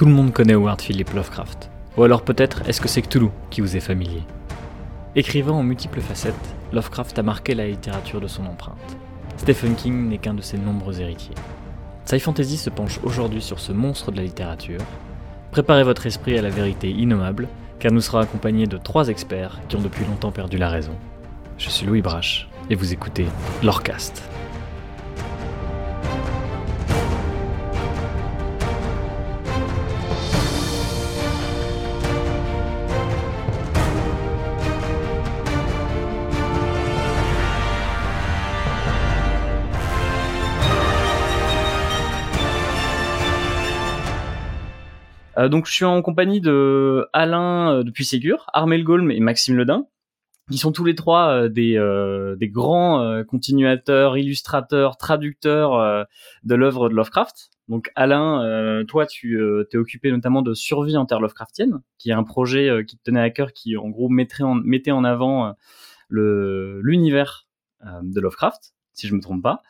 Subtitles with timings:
[0.00, 1.68] Tout le monde connaît Howard Philip Lovecraft.
[1.98, 4.22] Ou alors peut-être est-ce que c'est Cthulhu qui vous est familier?
[5.14, 8.96] Écrivant en multiples facettes, Lovecraft a marqué la littérature de son empreinte.
[9.36, 11.34] Stephen King n'est qu'un de ses nombreux héritiers.
[12.06, 14.80] Sci Fantasy se penche aujourd'hui sur ce monstre de la littérature.
[15.50, 17.46] Préparez votre esprit à la vérité innommable,
[17.78, 20.94] car nous serons accompagnés de trois experts qui ont depuis longtemps perdu la raison.
[21.58, 23.26] Je suis Louis Brache, et vous écoutez
[23.62, 24.22] Lorecast.
[45.40, 49.56] Euh, donc je suis en compagnie de Alain euh, depuis Ségur, Armel Golm et Maxime
[49.56, 49.86] Ledin,
[50.50, 51.48] qui sont tous les trois euh,
[52.36, 56.06] des, grands continuateurs, illustrateurs, traducteurs
[56.42, 57.50] de l'œuvre de Lovecraft.
[57.68, 62.24] Donc Alain, toi tu t'es occupé notamment de Survie en terre Lovecraftienne, qui est un
[62.24, 65.54] projet qui te tenait à cœur, qui en gros mettait en avant
[66.10, 67.46] l'univers
[68.02, 69.62] de Lovecraft, si je me trompe pas.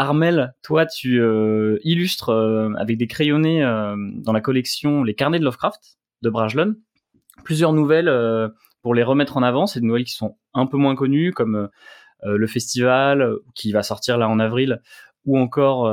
[0.00, 5.38] Armel, toi, tu euh, illustres euh, avec des crayonnés euh, dans la collection Les Carnets
[5.38, 6.74] de Lovecraft de Brajlon
[7.44, 8.10] plusieurs nouvelles
[8.82, 9.66] pour les remettre en avant.
[9.66, 11.70] C'est des nouvelles qui sont un peu moins connues, comme
[12.22, 14.82] le festival qui va sortir là en avril,
[15.24, 15.90] ou encore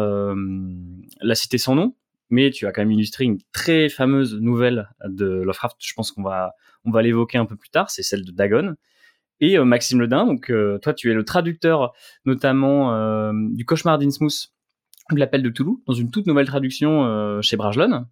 [1.22, 1.95] La Cité sans nom.
[2.30, 5.78] Mais tu as quand même illustré une très fameuse nouvelle de Lovecraft.
[5.80, 7.89] Je pense qu'on va on va l'évoquer un peu plus tard.
[7.89, 8.75] C'est celle de Dagon
[9.39, 10.25] et euh, Maxime Ledin.
[10.25, 11.93] Donc, euh, toi, tu es le traducteur
[12.25, 14.52] notamment euh, du Cauchemar d'Innsmouth,
[15.11, 18.05] de l'appel de Toulouse, dans une toute nouvelle traduction chez Brajlon.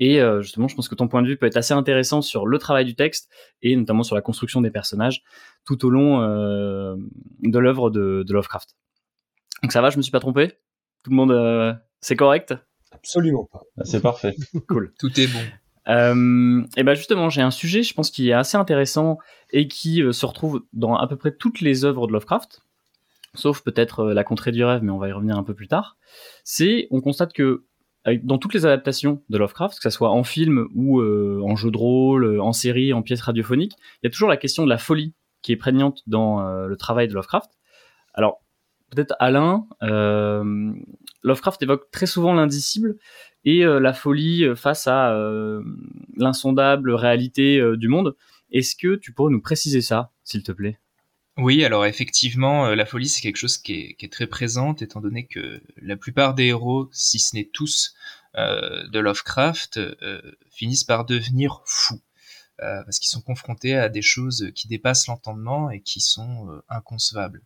[0.00, 2.56] Et justement, je pense que ton point de vue peut être assez intéressant sur le
[2.56, 3.30] travail du texte
[3.60, 5.22] et notamment sur la construction des personnages
[5.66, 8.74] tout au long de l'œuvre de, de, Lovecraft.
[9.62, 10.52] Donc ça va, je me suis pas trompé?
[11.02, 12.54] Tout le monde, c'est correct?
[12.90, 13.60] Absolument pas.
[13.84, 14.34] C'est parfait.
[14.66, 14.94] cool.
[14.98, 15.40] Tout est bon.
[15.88, 19.18] Euh, et ben justement, j'ai un sujet, je pense, qui est assez intéressant
[19.52, 22.62] et qui euh, se retrouve dans à peu près toutes les œuvres de Lovecraft,
[23.34, 25.68] sauf peut-être euh, La Contrée du rêve, mais on va y revenir un peu plus
[25.68, 25.96] tard.
[26.44, 27.64] C'est, on constate que
[28.22, 31.76] dans toutes les adaptations de Lovecraft, que ce soit en film ou en jeu de
[31.76, 35.12] rôle, en série, en pièce radiophonique, il y a toujours la question de la folie
[35.42, 37.50] qui est prégnante dans le travail de Lovecraft.
[38.14, 38.40] Alors,
[38.88, 39.66] peut-être Alain,
[41.22, 42.96] Lovecraft évoque très souvent l'indicible
[43.48, 45.62] et euh, la folie euh, face à euh,
[46.18, 48.14] l'insondable réalité du monde.
[48.52, 50.78] Est-ce que tu pourrais nous préciser ça, s'il te plaît?
[51.38, 55.62] Oui, alors effectivement, la folie, c'est quelque chose qui est, très présente, étant donné que
[55.80, 57.94] la plupart des héros, si ce n'est tous,
[58.34, 59.78] de Lovecraft,
[60.50, 62.00] finissent par devenir fous.
[62.60, 66.60] Euh, parce qu'ils sont confrontés à des choses qui dépassent l'entendement et qui sont euh,
[66.68, 67.42] inconcevables.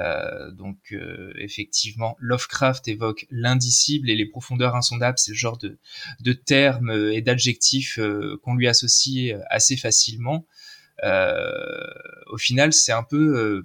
[0.00, 0.94] Euh, donc
[1.36, 5.78] effectivement, Lovecraft évoque l'indicible et les profondeurs insondables, c'est le genre de,
[6.20, 7.98] de termes et d'adjectifs
[8.42, 10.46] qu'on lui associe assez facilement.
[11.02, 13.62] au final, c'est un peu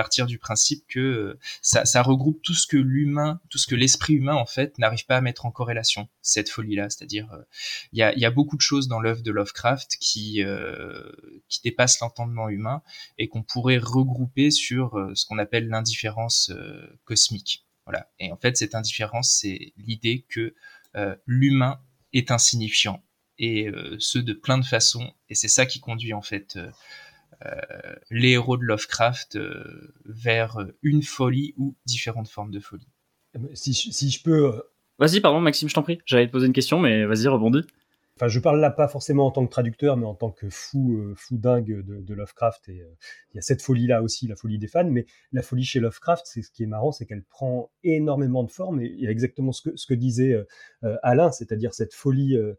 [0.00, 4.14] partir du principe que euh, ça, regroupe tout ce que l'humain, tout ce que l'esprit
[4.14, 6.08] humain en fait n'arrive pas à mettre en corrélation.
[6.22, 7.42] Cette folie-là, c'est-à-dire euh,
[7.92, 11.12] il y, a, beaucoup de choses dans l'œuvre de Lovecraft qui euh,
[11.50, 12.80] qui dépassent l'entendement humain
[13.18, 16.50] et qu'on pourrait regrouper sur ce qu'on appelle l'indifférence
[17.04, 17.66] cosmique.
[17.84, 18.08] Voilà.
[18.18, 20.54] Et en fait, cette indifférence, c'est l'idée que
[21.26, 21.78] l'humain
[22.14, 23.04] est insignifiant
[23.38, 23.68] et
[23.98, 25.12] ce de plein de façons.
[25.28, 26.56] Et c'est ça qui conduit en fait
[28.10, 32.88] les héros de Lovecraft euh, vers une folie ou différentes formes de folie.
[33.54, 34.46] Si, si je peux.
[34.46, 34.60] Euh,
[34.98, 36.00] vas-y, pardon, Maxime, je t'en prie.
[36.04, 37.64] J'allais te poser une question, mais vas-y, rebondis.
[38.16, 41.14] Enfin, je parle là pas forcément en tant que traducteur, mais en tant que fou,
[41.16, 42.68] fou dingue de, Lovecraft.
[42.68, 42.84] Et
[43.32, 44.84] il y a cette folie-là aussi, la folie des fans.
[44.84, 48.50] Mais la folie chez Lovecraft, c'est ce qui est marrant, c'est qu'elle prend énormément de
[48.50, 48.82] formes.
[48.82, 50.36] Et il y a exactement ce que, ce que disait
[51.02, 52.58] Alain, c'est-à-dire cette folie euh,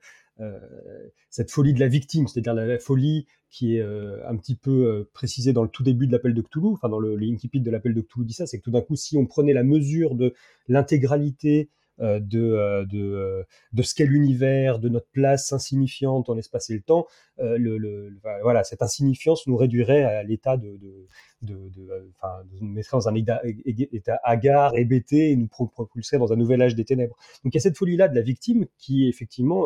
[1.29, 5.09] cette folie de la victime, c'est-à-dire la, folie qui est euh, un petit peu euh,
[5.14, 7.93] précisée dans le tout début de l'appel de Cthulhu, enfin dans le, le de l'appel
[7.93, 10.34] de Cthulhu dit ça, c'est que tout d'un coup, si on prenait la mesure de
[10.67, 13.43] l'intégralité de, euh, de, euh,
[13.73, 17.05] de ce qu'est l'univers, de notre place insignifiante en l'espace et le temps,
[17.38, 18.11] le,
[18.43, 21.08] voilà, cette insignifiance nous réduirait à l'état de, de,
[21.41, 26.61] de, enfin, nous dans un état, état hagard, hébété et nous propulserait dans un nouvel
[26.61, 27.16] âge des ténèbres.
[27.43, 29.66] Donc il y a cette folie-là de la victime qui effectivement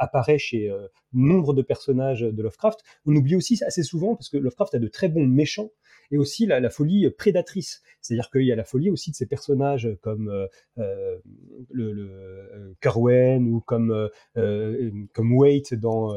[0.00, 0.72] apparaît chez
[1.12, 2.80] nombre de personnages de Lovecraft.
[3.06, 5.70] On oublie aussi assez souvent, parce que Lovecraft a de très bons méchants,
[6.10, 7.82] et aussi la, folie prédatrice.
[8.00, 11.16] C'est-à-dire qu'il y a la folie aussi de ces personnages comme euh,
[11.70, 16.14] le, le Kerwen ou comme comme Wait dans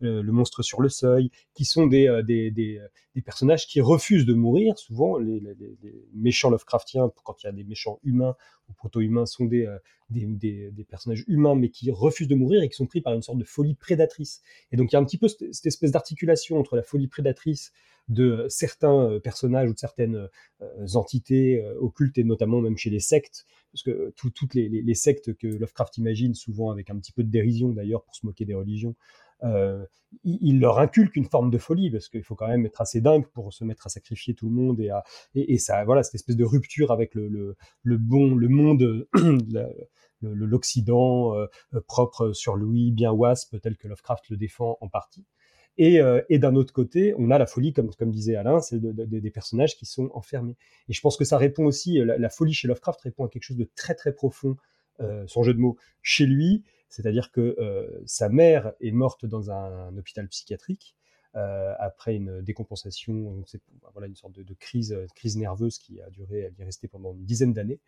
[0.00, 2.80] Le monstre sur le seuil, qui sont des, des, des,
[3.24, 4.78] personnages qui refusent de mourir.
[4.78, 5.40] Souvent, les,
[6.14, 8.36] méchants Lovecraftiens, quand il y a des méchants humains
[8.68, 9.68] ou proto-humains, sont des,
[10.10, 13.38] des, personnages humains, mais qui refusent de mourir et qui sont pris par une sorte
[13.38, 14.42] de folie prédatrice.
[14.72, 17.72] Et donc il y a un petit peu cette espèce d'articulation entre la folie prédatrice
[18.08, 20.28] de certains euh, personnages ou de certaines
[20.62, 25.34] euh, entités euh, occultes, et notamment même chez les sectes, parce que toutes les, sectes
[25.36, 28.54] que Lovecraft imagine, souvent avec un petit peu de dérision d'ailleurs pour se moquer des
[28.54, 28.94] religions,
[30.22, 33.26] il, leur inculque une forme de folie parce qu'il faut quand même être assez dingue
[33.26, 35.02] pour se mettre à sacrifier tout le monde et, à,
[35.34, 39.06] et, ça voilà cette espèce de rupture avec le, bon le monde
[40.22, 41.34] l'Occident
[41.86, 45.26] propre sur Louis bien wasp tel que Lovecraft le défend en partie
[45.76, 48.80] et, euh, et d'un autre côté, on a la folie, comme, comme disait Alain, c'est
[48.80, 50.56] des personnages qui sont enfermés.
[50.88, 53.42] Et je pense que ça répond aussi, euh, la, folie chez Lovecraft répond à quelque
[53.42, 54.56] chose de très très profond,
[55.00, 59.50] euh, son jeu de mots, chez lui, c'est-à-dire que euh, sa mère est morte dans
[59.50, 60.94] un, un hôpital psychiatrique.
[61.36, 63.60] Euh, après une décompensation, c'est
[63.92, 67.24] voilà une sorte de, crise, crise nerveuse qui a duré, elle est restée pendant une
[67.24, 67.80] dizaine d'années.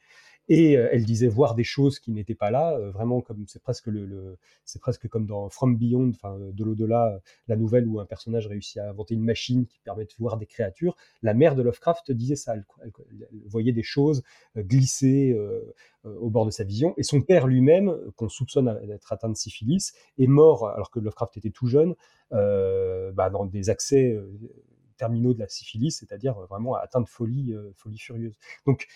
[0.48, 3.62] Et euh, elle disait voir des choses qui n'étaient pas là, euh, vraiment comme c'est
[3.62, 7.98] presque le, le c'est presque comme dans From Beyond, enfin de l'au-delà, la nouvelle où
[7.98, 10.96] un personnage réussit à inventer une machine qui permet de voir des créatures.
[11.22, 12.64] La mère de Lovecraft disait ça, elle,
[13.46, 14.22] voyait des choses
[14.56, 15.74] glisser euh,
[16.20, 16.94] au bord de sa vision.
[16.96, 21.36] Et son père lui-même, qu'on soupçonne d'être atteint de syphilis, est mort alors que Lovecraft
[21.36, 21.94] était tout jeune,
[22.32, 24.16] euh, bah, dans des accès
[24.96, 28.36] terminaux de la syphilis, c'est-à-dire vraiment atteint de folie, euh, folie furieuse.
[28.66, 28.86] Donc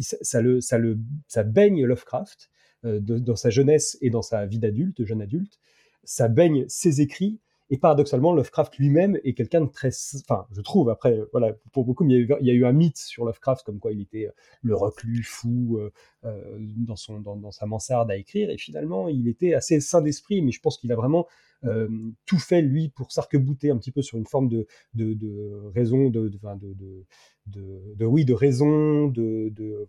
[0.00, 2.50] ça, le, ça, le, ça baigne Lovecraft
[2.84, 5.58] euh, dans sa jeunesse et dans sa vie d'adulte, jeune adulte.
[6.04, 7.40] Ça baigne ses écrits.
[7.72, 9.90] Et paradoxalement, Lovecraft lui-même est quelqu'un de très,
[10.28, 10.90] enfin, je trouve.
[10.90, 14.00] Après, voilà, pour beaucoup, il y, a eu, un mythe sur Lovecraft comme quoi il
[14.00, 14.32] était euh,
[14.62, 18.50] le reclus fou euh, dans son, dans, sa mansarde à écrire.
[18.50, 20.42] Et finalement, il était assez sain d'esprit.
[20.42, 21.28] Mais je pense qu'il a vraiment
[21.64, 21.88] euh,
[22.26, 26.10] tout fait lui pour s'arc-bouter un petit peu sur une forme de, de, de raison,
[26.10, 27.04] de, de,
[27.46, 29.86] de, oui, de raison, de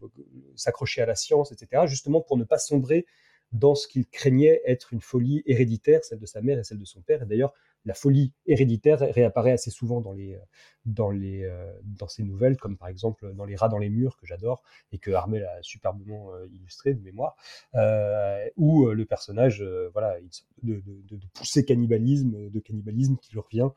[0.55, 3.07] s'accrocher à la science, etc., justement pour ne pas sombrer
[3.51, 6.85] dans ce qu'il craignait être une folie héréditaire, celle de sa mère et celle de
[6.85, 7.23] son père.
[7.23, 7.53] Et d'ailleurs,
[7.85, 10.37] la folie héréditaire réapparaît assez souvent dans les
[10.85, 14.17] dans les euh, dans ces nouvelles, comme par exemple dans les rats dans les murs
[14.17, 14.61] que j'adore
[14.91, 17.35] et que Armel a superbement euh, illustré de mémoire,
[17.75, 19.63] euh, où le personnage
[19.93, 20.15] voilà
[20.63, 23.69] de, de, de, pousser cannibalisme, de cannibalisme qui lui revient.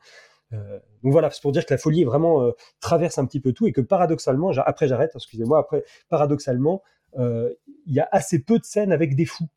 [0.51, 3.71] donc voilà, c'est pour dire que la folie vraiment traverse un petit peu tout et
[3.71, 6.83] que paradoxalement, après j'arrête, excusez-moi, après paradoxalement,
[7.17, 7.55] il
[7.87, 9.49] y a assez peu de scènes avec des fous.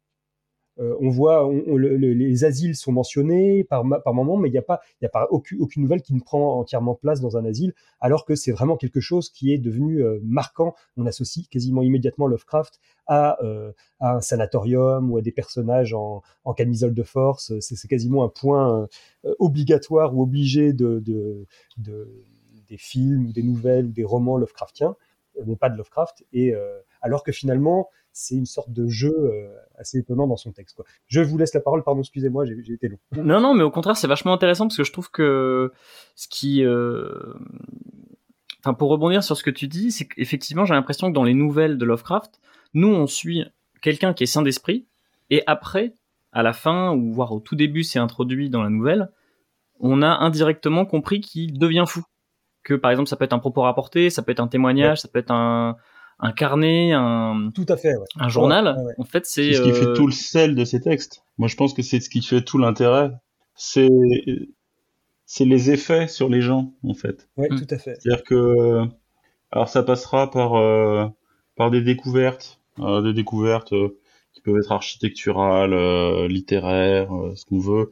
[0.81, 4.81] Euh, on voit, les asiles sont mentionnés par, moment, mais il n'y a pas,
[5.31, 9.01] aucune, nouvelle qui ne prend entièrement place dans un asile, alors que c'est vraiment quelque
[9.01, 10.75] chose qui est devenu euh, marquant.
[10.97, 16.23] On associe quasiment immédiatement Lovecraft à, euh, à, un sanatorium ou à des personnages en,
[16.57, 17.53] camisole de force.
[17.61, 18.89] C'est quasiment un point
[19.39, 21.47] obligatoire ou obligé de, de,
[21.77, 22.25] de,
[22.69, 24.97] des films des nouvelles ou des romans Lovecraftiens,
[25.47, 26.25] mais pas de Lovecraft.
[26.33, 26.55] Et
[27.03, 30.77] alors que finalement, c'est une sorte de jeu assez étonnant dans son texte.
[30.77, 30.85] Quoi.
[31.07, 32.99] Je vous laisse la parole, pardon, excusez-moi, j'ai été long.
[33.17, 35.73] Non, non, mais au contraire, c'est vachement intéressant parce que je trouve que
[36.15, 36.65] ce qui...
[36.65, 37.35] Euh...
[38.61, 41.35] Enfin, pour rebondir sur ce que tu dis, c'est qu'effectivement, j'ai l'impression que dans les
[41.35, 42.41] nouvelles de Lovecraft,
[42.75, 43.45] nous, on suit
[43.81, 44.87] quelqu'un qui est sain d'esprit,
[45.31, 45.95] et après,
[46.33, 49.11] à la fin, ou voire au tout début, c'est introduit dans la nouvelle,
[49.79, 52.03] on a indirectement compris qu'il devient fou.
[52.65, 55.09] Que par exemple, ça peut être un propos rapporté, ça peut être un témoignage, ça
[55.09, 55.77] peut être un,
[56.21, 58.77] un carnet, un tout à fait, un journal.
[58.99, 61.23] en fait, c'est ce qui fait euh, tout le sel de ces textes.
[61.39, 63.11] Moi, je pense que c'est ce qui fait tout l'intérêt.
[63.55, 63.89] C'est
[65.27, 67.29] c'est les effets sur les gens, en fait.
[67.37, 67.59] Oui, mm.
[67.59, 67.97] tout à fait.
[68.01, 68.85] C'est-à-dire que
[69.51, 71.07] alors ça passera par euh,
[71.55, 73.75] par des découvertes, euh, des découvertes
[74.33, 77.91] qui peuvent être architecturales, littéraires, ce qu'on veut.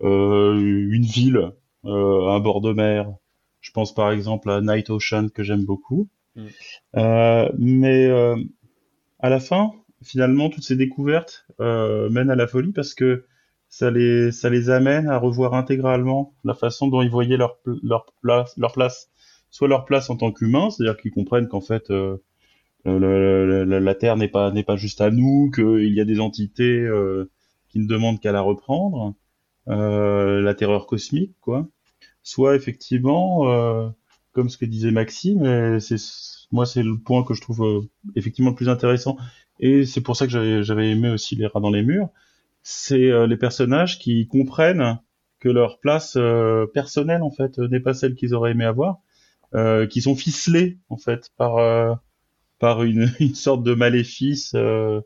[0.00, 1.52] une ville,
[1.84, 3.12] un bord de mer.
[3.60, 6.08] Je pense par exemple à Night Ocean que j'aime beaucoup.
[6.36, 6.46] Mm.
[6.96, 8.36] Euh, mais euh,
[9.20, 9.72] à la fin,
[10.02, 13.26] finalement, toutes ces découvertes euh, mènent à la folie parce que
[13.68, 18.06] ça les, ça les amène à revoir intégralement la façon dont ils voyaient leur, leur,
[18.22, 19.10] place, leur place,
[19.50, 21.90] soit leur place en tant qu'humains, c'est-à-dire qu'ils comprennent qu'en fait
[22.86, 26.80] euh, la Terre n'est pas n'est pas juste à nous, qu'il y a des entités
[26.80, 27.30] euh,
[27.68, 29.14] qui ne demandent qu'à la reprendre,
[29.68, 31.66] euh, la terreur cosmique, quoi.
[32.22, 33.92] Soit effectivement
[34.34, 35.96] comme ce que disait Maxime, c'est
[36.54, 37.80] moi c'est le point que je trouve euh,
[38.14, 39.16] effectivement le plus intéressant
[39.60, 42.08] et c'est pour ça que j'avais aimé aussi les rats dans les murs.
[42.62, 44.98] C'est euh, les personnages qui comprennent
[45.40, 49.00] que leur place euh, personnelle en fait n'est pas celle qu'ils auraient aimé avoir
[49.54, 51.94] euh, qui sont ficelés en fait par euh,
[52.58, 55.00] par une, une sorte de maléfice euh,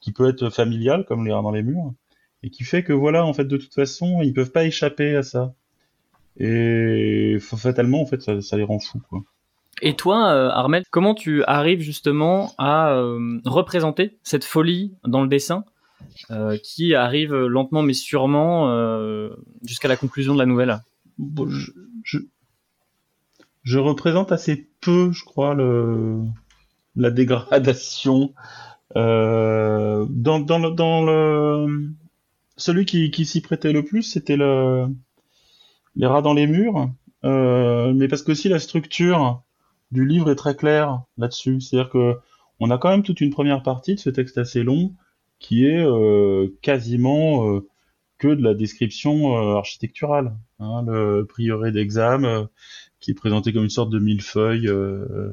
[0.00, 1.94] qui peut être familial comme les rats dans les murs
[2.42, 5.22] et qui fait que voilà en fait de toute façon ils peuvent pas échapper à
[5.22, 5.54] ça
[6.38, 9.22] et fatalement en fait ça, ça les rend fous quoi.
[9.82, 15.28] Et toi, euh, Armel, comment tu arrives justement à euh, représenter cette folie dans le
[15.28, 15.64] dessin
[16.30, 18.70] euh, qui arrive lentement mais sûrement
[19.62, 20.78] jusqu'à la conclusion de la nouvelle?
[21.18, 21.72] Bon, je,
[22.04, 22.18] je,
[23.64, 26.22] je représente assez peu, je crois, le,
[26.94, 28.32] la dégradation.
[28.94, 31.90] Dans, dans, le, dans le,
[32.56, 34.86] celui qui, qui s'y prêtait le plus, c'était le,
[35.96, 36.90] les rats dans les murs.
[37.24, 39.42] Euh, mais parce que aussi la structure
[39.90, 41.60] du livre est très claire là-dessus.
[41.60, 42.14] C'est-à-dire que
[42.60, 44.94] on a quand même toute une première partie de ce texte assez long
[45.38, 47.68] qui est euh, quasiment euh,
[48.18, 50.36] que de la description architecturale.
[50.58, 52.44] Hein, le prieuré d'Exam, euh,
[53.00, 55.30] qui est présenté comme une sorte de millefeuille euh,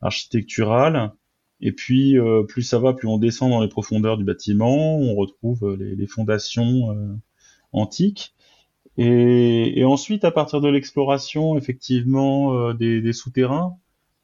[0.00, 1.12] architectural.
[1.60, 2.16] Et puis,
[2.48, 7.18] plus ça va, plus on descend dans les profondeurs du bâtiment, on retrouve les, fondations
[7.72, 8.34] antiques.
[8.98, 13.76] Et, et ensuite, à partir de l'exploration, effectivement, euh, des, des souterrains,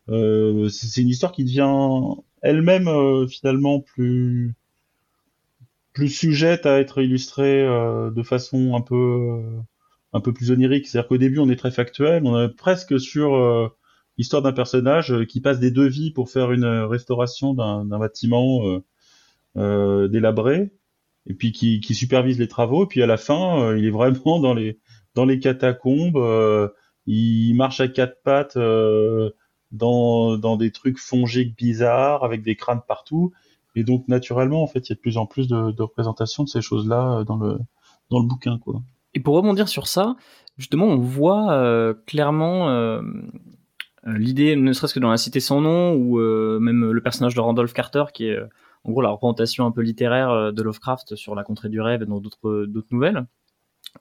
[0.09, 4.55] euh, c'est une histoire qui devient elle-même euh, finalement plus
[5.93, 9.43] plus sujette à être illustrée de façon un peu
[10.15, 10.87] un peu plus onirique.
[10.87, 13.69] C'est-à-dire qu'au début, on est très factuel, on est presque sur euh,
[14.19, 18.83] l'histoire d'un personnage qui passe des devis pour faire une restauration d'un d'un bâtiment
[19.57, 20.73] euh, délabré,
[21.27, 22.85] et puis qui, supervise les travaux.
[22.85, 24.55] Et puis à la fin, euh, il est vraiment dans
[25.25, 26.17] les catacombes.
[26.17, 26.69] euh,
[27.07, 29.31] il marche à quatre pattes euh,
[29.73, 33.33] dans des trucs fongiques bizarres avec des crânes partout.
[33.75, 36.49] Et donc naturellement, en fait, il y a de plus en plus de, représentations de
[36.49, 38.61] ces choses-là dans le bouquin.
[39.15, 40.17] Et pour rebondir sur ça,
[40.59, 43.01] justement, on voit clairement
[44.05, 46.19] l'idée, ne serait-ce que dans La Cité sans nom, ou
[46.61, 48.39] même le personnage de Randolph Carter, qui est
[48.85, 52.03] en gros la représentation un peu littéraire euh, de Lovecraft sur la contrée du rêve
[52.03, 53.27] et dans d'autres d'autres nouvelles.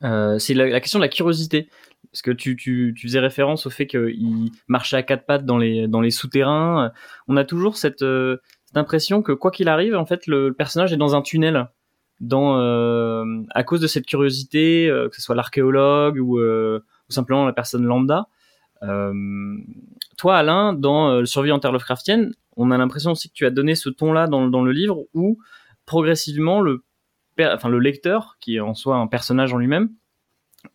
[0.03, 1.69] Euh, c'est la, question de la curiosité.
[2.11, 6.91] Parce que tu, faisais référence au fait qu'il marchait à quatre pattes dans les, souterrains.
[7.27, 8.37] On a toujours cette, euh,
[8.75, 11.67] impression que quoi qu'il arrive, en fait, le, personnage est dans un tunnel
[12.33, 17.53] euh, à cause de cette curiosité, euh, que ce soit l'archéologue euh, ou simplement la
[17.53, 18.27] personne lambda.
[20.21, 23.47] Toi, Alain, dans euh, le Survie en Terre Lovecraftienne, on a l'impression aussi que tu
[23.47, 25.39] as donné ce ton-là dans, le livre où
[25.87, 26.83] progressivement le,
[27.79, 29.89] lecteur, qui est en soi un personnage en lui-même,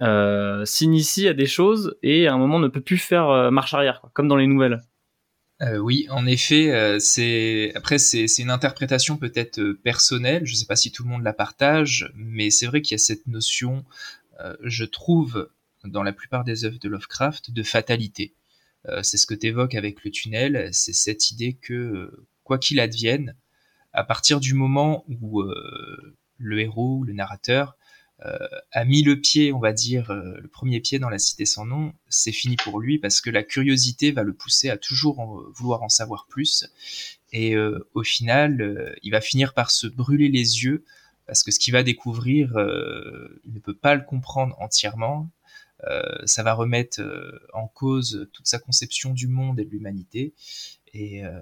[0.03, 3.73] euh, s'initie à des choses et à un moment ne peut plus faire euh, marche
[3.73, 4.83] arrière, comme dans les nouvelles.
[5.79, 10.45] Oui, en effet, c'est après c'est une interprétation peut-être personnelle.
[10.45, 12.99] Je sais pas si tout le monde la partage, mais c'est vrai qu'il y a
[12.99, 13.85] cette notion,
[14.65, 15.49] je trouve,
[15.85, 18.35] dans la plupart des œuvres de Lovecraft, de fatalité.
[18.88, 22.59] Euh, c'est ce que tu évoques avec le tunnel, c'est cette idée que euh, quoi
[22.59, 23.35] qu'il advienne,
[23.93, 27.76] à partir du moment où euh, le héros, le narrateur,
[28.73, 31.93] a mis le pied, on va dire, le premier pied dans la cité sans nom,
[32.09, 35.90] c'est fini pour lui parce que la curiosité va le pousser à toujours vouloir en
[35.90, 36.66] savoir plus.
[37.33, 40.83] Et au final, il va finir par se brûler les yeux
[41.26, 45.28] parce que ce qu'il va découvrir, il ne peut pas le comprendre entièrement.
[45.85, 50.33] Euh, ça va remettre euh, en cause toute sa conception du monde et de l'humanité
[50.95, 51.38] et euh,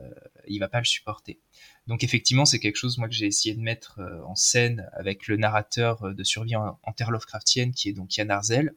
[0.48, 1.38] il va pas le supporter.
[1.86, 5.36] Donc effectivement, c'est quelque chose moi que j'ai essayé de mettre en scène avec le
[5.36, 8.74] narrateur de survie en, terre Lovecraftienne qui est donc Yann Arzel,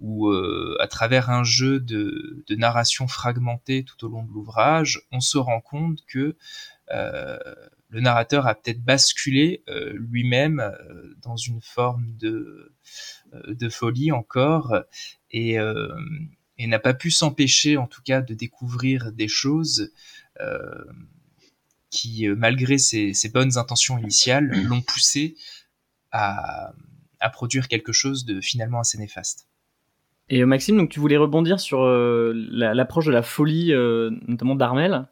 [0.00, 5.36] où à travers un jeu de, narration fragmentée tout au long de l'ouvrage, on se
[5.36, 6.36] rend compte que
[7.88, 12.72] le narrateur a peut-être basculé euh, lui-même euh, dans une forme de,
[13.32, 14.76] euh, de folie encore
[15.30, 15.88] et, euh,
[16.58, 19.92] et n'a pas pu s'empêcher en tout cas de découvrir des choses
[20.40, 20.84] euh,
[21.90, 25.36] qui, malgré ses, ses bonnes intentions initiales, l'ont poussé
[26.10, 26.72] à,
[27.20, 29.48] à produire quelque chose de finalement assez néfaste.
[30.28, 34.56] Et Maxime, donc tu voulais rebondir sur euh, la- l'approche de la folie, euh, notamment
[34.56, 35.06] d'Armel?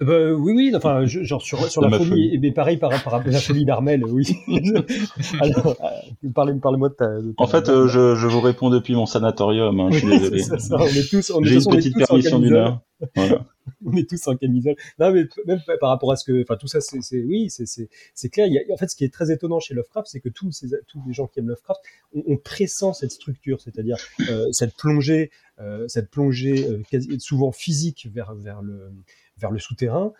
[0.00, 3.22] Bah, oui, oui, enfin, je- genre sur, la folie, et mais pareil par rapport à
[3.24, 4.24] la folie d'Armel, oui.
[5.40, 7.08] Alors, euh, parlez, parlez-moi de ta.
[7.20, 9.78] de ta- En fait, euh, je, je vous réponds depuis mon sanatorium.
[9.80, 10.38] Hein, je suis désolé.
[10.42, 12.56] c'est ça, ça, on est tous, on est, J'ai une petite permission d'une camisole.
[12.58, 12.80] heure.
[13.14, 13.44] Voilà.
[13.84, 14.76] on est tous en camisole.
[14.98, 18.46] Non, mais même par rapport à ce que, enfin, tout ça, c'est, oui, c'est, clair.
[18.46, 20.52] Il y a, en fait, ce qui est très étonnant chez Lovecraft, c'est que tous
[20.52, 21.80] ces, tous les gens qui aiment Lovecraft,
[22.14, 23.96] on, on pressent cette structure, c'est-à-dire
[24.30, 25.30] euh, cette plongée,
[25.60, 28.90] euh, cette plongée euh, quasi- souvent physique vers vers le
[29.38, 30.12] vers le souterrain.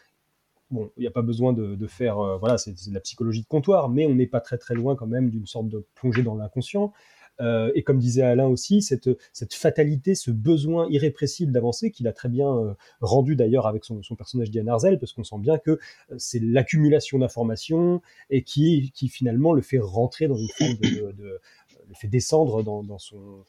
[0.71, 3.47] Bon, il n'y a pas besoin de, faire, euh, voilà, c'est, de la psychologie de
[3.47, 6.35] comptoir, mais on n'est pas très très loin quand même d'une sorte de plongée dans
[6.35, 6.93] l'inconscient.
[7.41, 9.09] Euh, et comme disait Alain aussi, cette,
[9.53, 14.17] fatalité, ce besoin irrépressible d'avancer, qu'il a très bien euh, rendu d'ailleurs avec son, son
[14.17, 15.79] personnage Diane Arzel, parce qu'on sent bien que
[16.17, 21.41] c'est l'accumulation d'informations et qui, qui finalement le fait rentrer dans une forme de,
[21.89, 23.45] le fait descendre dans son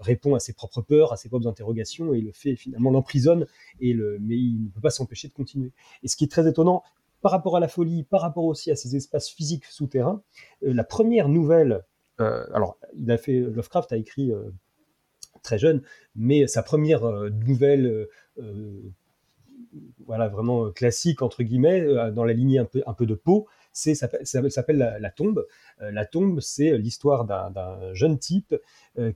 [0.00, 3.46] répond à ses propres peurs, à ses propres interrogations et le fait finalement l'emprisonne
[3.80, 5.72] et le mais il ne peut pas s'empêcher de continuer.
[6.02, 6.82] Et ce qui est très étonnant
[7.22, 10.22] par rapport à la folie, par rapport aussi à ces espaces physiques souterrains,
[10.62, 11.84] la première nouvelle
[12.20, 14.50] euh, alors, il a fait Lovecraft a écrit euh,
[15.42, 15.82] très jeune,
[16.14, 18.08] mais sa première euh, nouvelle
[20.06, 23.46] voilà, vraiment classique, entre guillemets, dans la lignée un peu, un peu de peau,
[23.76, 25.46] c'est, ça, s'appelle la, tombe.
[25.80, 28.54] la tombe, c'est l'histoire d'un, jeune type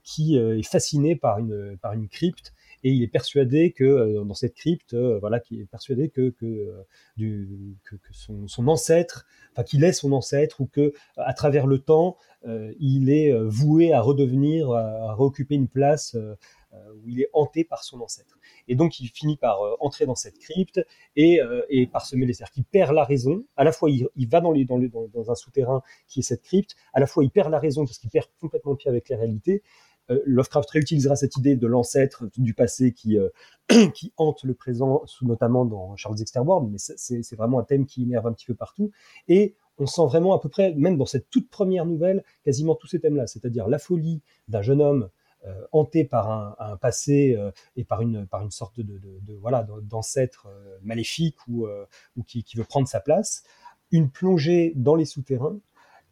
[0.03, 2.53] qui est fasciné par une, par une crypte
[2.83, 6.83] et il est persuadé que dans cette crypte, voilà, qui est persuadé que, que,
[8.11, 13.11] son, ancêtre, enfin qu'il est son ancêtre ou que à travers le temps, euh, il
[13.11, 16.35] est euh, voué à redevenir, à, réoccuper une place euh,
[16.73, 18.37] où il est hanté par son ancêtre.
[18.67, 20.85] Et donc il finit par entrer dans cette crypte
[21.15, 23.43] et, et par se mêler, c'est-à-dire qu'il perd la raison.
[23.55, 26.99] À la fois il, va dans, les, dans, un souterrain qui est cette crypte, à
[26.99, 29.63] la fois il perd la raison parce qu'il perd complètement pied avec la réalité.
[30.25, 33.17] Lovecraft réutilisera cette idée de l'ancêtre du passé qui,
[33.93, 38.03] qui hante le présent, notamment dans Charles Dexter Ward, mais c'est vraiment un thème qui
[38.03, 38.91] énerve un petit peu partout.
[39.27, 42.87] Et on sent vraiment à peu près, même dans cette toute première nouvelle, quasiment tous
[42.87, 45.07] ces thèmes-là, c'est-à-dire la folie d'un jeune homme euh,
[45.71, 48.99] hanté par un, passé euh, et par une, par une sorte de,
[49.39, 51.67] voilà d'ancêtre euh, maléfique ou,
[52.15, 53.43] ou qui, veut prendre sa place,
[53.91, 55.59] une plongée dans les souterrains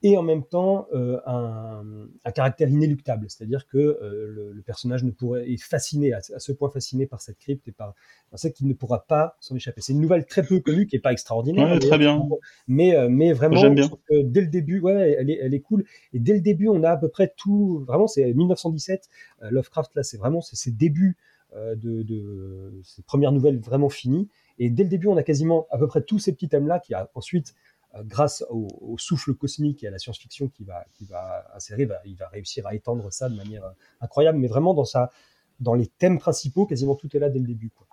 [0.01, 1.83] et en même temps euh, un,
[2.23, 6.69] un, caractère inéluctable, c'est-à-dire que euh, le, personnage ne pourrait est fasciné à, ce point
[6.69, 7.93] fasciné par cette crypte et par,
[8.29, 9.81] par ça qu'il ne pourra pas s'en échapper.
[9.81, 12.23] C'est une nouvelle très peu connue qui est pas extraordinaire, ouais, très bien.
[12.67, 16.33] mais euh, mais vraiment dès le début, ouais, elle est elle est cool et dès
[16.33, 17.83] le début on a à peu près tout.
[17.85, 19.09] Vraiment, c'est 1917.
[19.49, 21.17] Lovecraft là, c'est vraiment c'est ses débuts
[21.55, 24.29] de, de ses premières nouvelles vraiment finies.
[24.59, 26.93] Et dès le début, on a quasiment à peu près tous ces petits thèmes-là qui
[26.93, 27.55] a ensuite
[28.03, 32.27] grâce au, souffle cosmique et à la science-fiction qui va, qui va insérer, il va
[32.27, 34.37] réussir à étendre ça de manière euh, incroyable.
[34.37, 35.11] Mais vraiment, dans, sa,
[35.59, 37.69] dans les thèmes principaux, quasiment tout est là dès le début.
[37.69, 37.87] Quoi.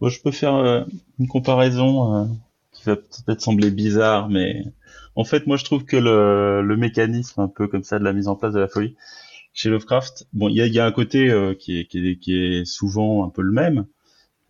[0.00, 0.84] Bon, je peux faire euh,
[1.18, 2.28] une comparaison
[2.72, 4.64] qui va peut-être sembler bizarre, mais
[5.14, 8.12] en fait, moi, je trouve que le, le, mécanisme un peu comme ça de la
[8.12, 8.96] mise en place de la folie
[9.52, 11.26] chez Lovecraft, bon, il y a, y a, un côté
[11.58, 13.86] qui, est, qui, est, qui, est, souvent un peu le même.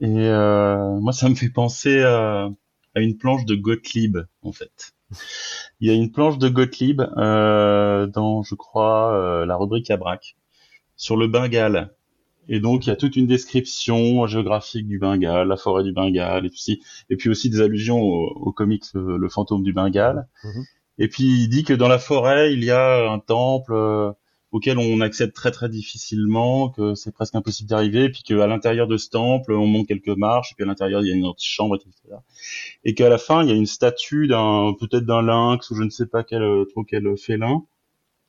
[0.01, 2.49] Et moi, ça me fait penser à
[2.95, 4.93] à une planche de Gottlieb en fait.
[5.81, 10.37] Il y a une planche de Gottlieb euh, dans, je crois, euh, la rubrique Abrac
[10.97, 11.95] sur le Bengale.
[12.49, 16.47] Et donc il y a toute une description géographique du Bengale, la forêt du Bengale,
[16.47, 20.27] et puis, et puis aussi des allusions au, comics le, fantôme du Bengale.
[20.45, 20.65] Mhm.
[20.99, 24.13] Et puis il dit que dans la forêt il y a un temple euh,
[24.53, 28.97] auquel on accède très très difficilement, que c'est presque impossible d'arriver, puis qu'à l'intérieur de
[28.99, 31.77] ce temple, on monte quelques marches, et puis à l'intérieur il y a une antichambre,
[31.77, 31.93] etc.
[32.85, 35.83] Et qu'à la fin il y a une statue d'un peut-être d'un lynx ou je
[35.83, 37.65] ne sais pas quel trop quel félin,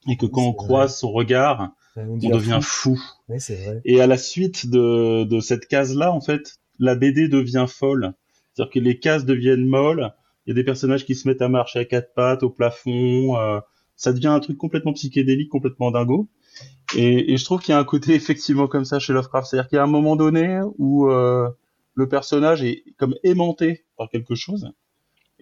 [0.09, 2.99] et que quand on croise son regard, on, devient fou.
[3.55, 3.81] vrai.
[3.85, 8.13] Et à la suite de, de cette case là, en fait, la BD devient folle.
[8.53, 10.13] C'est-à-dire que les cases deviennent molles.
[10.45, 13.37] Il y a des personnages qui se mettent à marcher à quatre pattes au plafond.
[13.37, 13.59] Euh,
[13.95, 16.27] ça devient un truc complètement psychédélique, complètement dingo.
[16.95, 19.69] Et, et je trouve qu'il y a un côté effectivement comme ça chez Lovecraft, c'est-à-dire
[19.69, 21.49] qu'il y a un moment donné où euh,
[21.95, 24.71] le personnage est comme aimanté par quelque chose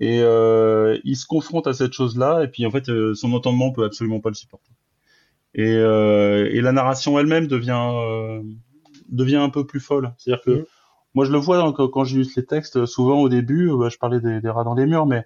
[0.02, 3.72] et euh, il se confronte à cette chose-là et puis en fait euh, son entendement
[3.72, 4.72] peut absolument pas le supporter.
[5.54, 8.42] Et, euh, et la narration elle-même devient euh,
[9.10, 10.66] devient un peu plus folle, c'est-à-dire que mmh.
[11.14, 14.42] moi je le vois quand, quand j'illustre les textes, souvent au début, je parlais des,
[14.42, 15.26] des rats dans les murs, mais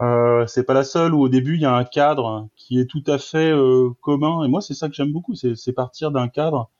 [0.00, 2.86] euh, c'est pas la seule où au début il y a un cadre qui est
[2.86, 4.44] tout à fait euh, commun.
[4.44, 6.70] Et moi c'est ça que j'aime beaucoup c'est partir d'un cadre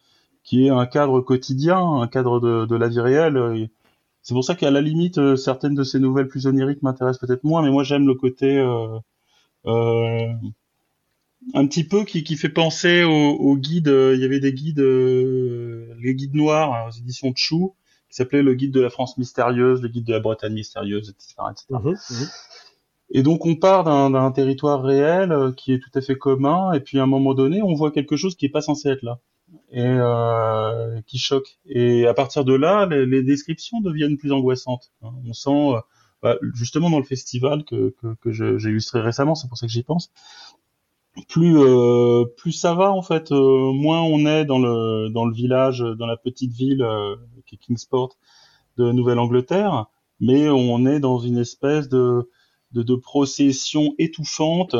[0.43, 3.69] qui est un cadre quotidien un cadre de, de la vie réelle.
[4.23, 7.45] C'est pour ça qu'à la limite euh, certaines de ces nouvelles plus oniriques m'intéressent peut-être
[7.45, 10.33] moins mais moi j'aime le côté euh,
[11.55, 16.15] un petit peu qui, qui fait penser aux, guides il y avait des guides les
[16.15, 17.75] guides noirs hein, aux éditions de Chou
[18.09, 21.35] qui s'appelait le guide de la France mystérieuse le guide de la Bretagne mystérieuse etc,
[21.51, 22.31] etc.
[23.13, 26.81] Et donc on part d'un territoire réel euh, qui est tout à fait commun, et
[26.81, 29.21] puis à un moment donné, on voit quelque chose qui est pas censé être là
[29.73, 31.59] et euh, qui choque.
[31.67, 34.93] Et à partir de là, les, les descriptions deviennent plus angoissantes.
[35.03, 35.11] Hein.
[35.27, 35.81] On sent, euh,
[36.23, 39.73] bah, justement dans le festival que, que, que j'ai illustré récemment, c'est pour ça que
[39.73, 40.13] j'y pense.
[41.29, 45.35] Plus euh, plus ça va en fait, euh, moins on est dans le dans le
[45.35, 46.87] village, dans la petite ville
[47.47, 48.17] qui est Kingsport
[48.79, 49.87] de Nouvelle-Angleterre,
[50.21, 52.31] mais on est dans une espèce de
[52.73, 54.75] de, de procession étouffante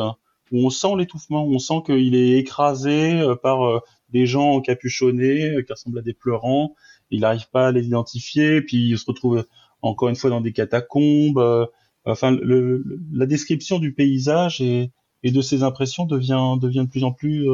[0.51, 5.99] où on sent l'étouffement, on sent qu'il est écrasé par des gens encapuchonnés qui ressemblent
[5.99, 6.75] à des pleurants.
[7.09, 9.45] Il n'arrive pas à les identifier, puis il se retrouve
[9.81, 11.69] encore une fois dans des catacombes.
[12.03, 14.91] enfin, le, la description du paysage et,
[15.23, 17.47] et de ses impressions devient devient de plus en plus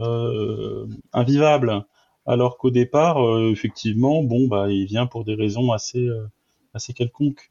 [0.00, 1.84] euh, invivable.
[2.26, 6.26] Alors qu'au départ, euh, effectivement, bon, bah, il vient pour des raisons assez, euh,
[6.74, 7.50] assez quelconques.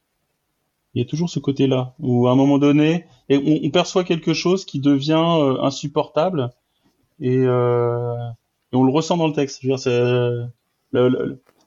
[0.93, 4.65] Il y a toujours ce côté-là où, à un moment donné, on, perçoit quelque chose
[4.65, 6.49] qui devient insupportable
[7.19, 9.63] et, et, on le ressent dans le texte.
[9.63, 9.77] Dire,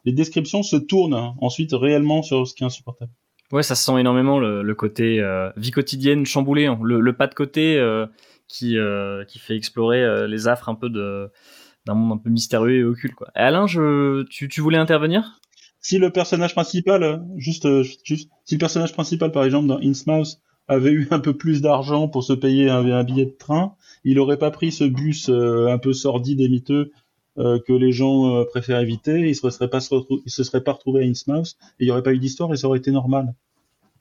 [0.04, 3.12] les descriptions se tournent ensuite réellement sur ce qui est insupportable.
[3.52, 5.24] Ouais, ça sent énormément le, côté
[5.56, 6.80] vie quotidienne chamboulée, hein.
[6.82, 7.78] le, pas de côté
[8.52, 12.84] qui, euh, fait explorer euh, les affres un peu d'un monde un peu mystérieux et
[12.84, 13.14] occulte.
[13.34, 15.40] Alain, tu voulais intervenir?
[15.82, 20.38] Si le personnage principal, euh, juste, juste, si le personnage principal par exemple dans Innsmouth
[20.68, 24.38] avait eu un peu plus d'argent pour se payer un, billet de train, il aurait
[24.38, 26.92] pas pris ce bus un peu sordide et miteux
[27.36, 29.28] que les gens préfèrent éviter.
[29.28, 29.80] Il se serait pas
[30.24, 32.56] il se serait pas retrouvé à Innsmouth et il y aurait pas eu d'histoire et
[32.56, 33.34] ça aurait été normal.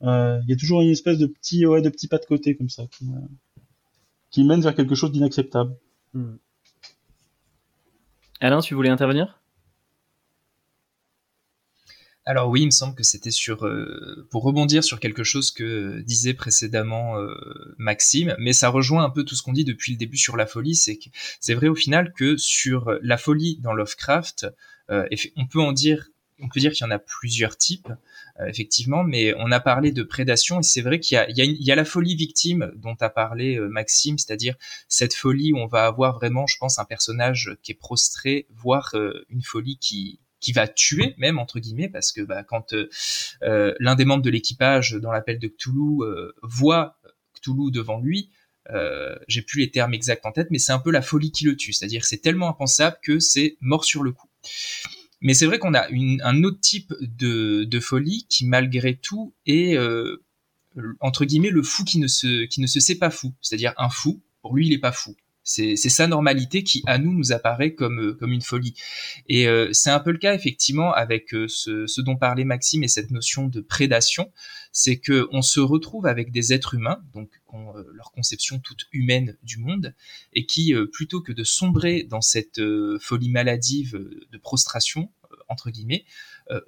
[0.02, 2.70] Il y a toujours une espèce de petit ouais de petit pas de côté comme
[2.70, 2.84] ça
[4.32, 5.76] qui mène vers quelque chose d'inacceptable.
[6.14, 6.36] Hmm.
[8.40, 9.41] Alain, tu voulais intervenir?
[12.24, 16.00] Alors oui, il me semble que c'était sur euh, pour rebondir sur quelque chose que
[16.02, 17.34] disait précédemment euh,
[17.78, 20.46] Maxime, mais ça rejoint un peu tout ce qu'on dit depuis le début sur la
[20.46, 21.08] folie, c'est que
[21.40, 24.46] c'est vrai au final que sur la folie dans Lovecraft,
[24.90, 26.08] euh, on peut en dire
[26.38, 27.88] on peut dire qu'il y en a plusieurs types.
[28.46, 31.76] Effectivement, mais on a parlé de prédation et c'est vrai qu'il y y, y a
[31.76, 34.56] la folie victime dont a parlé Maxime, c'est-à-dire
[34.88, 38.94] cette folie où on va avoir vraiment, je pense, un personnage qui est prostré, voire
[39.28, 42.74] une folie qui qui va tuer même entre guillemets parce que bah, quand
[43.40, 46.02] l'un des membres de l'équipage dans l'appel de Cthulhu
[46.42, 46.98] voit
[47.34, 48.28] Cthulhu devant lui,
[48.70, 51.44] euh, j'ai plus les termes exacts en tête, mais c'est un peu la folie qui
[51.44, 51.72] le tue.
[51.72, 54.28] C'est-à-dire c'est tellement impensable que c'est mort sur le coup.
[55.20, 60.24] Mais c'est vrai qu'on a un autre type de, folie qui, malgré tout, est euh,
[61.00, 63.34] entre guillemets le fou qui ne se qui ne se sait pas fou.
[63.40, 65.16] C'est-à-dire un fou, pour lui, il est pas fou.
[65.44, 68.74] C'est sa normalité qui, à nous, nous apparaît comme, euh, comme une folie.
[69.28, 72.84] Et euh, c'est un peu le cas, effectivement, avec euh, ce, ce, dont parlait Maxime
[72.84, 74.30] et cette notion de prédation.
[74.70, 79.36] C'est que on se retrouve avec des êtres humains, donc ont leur conception toute humaine
[79.42, 79.94] du monde,
[80.32, 82.58] et qui, plutôt que de sombrer dans cette
[82.98, 83.98] folie maladive
[84.30, 85.10] de prostration,
[85.48, 86.06] entre guillemets,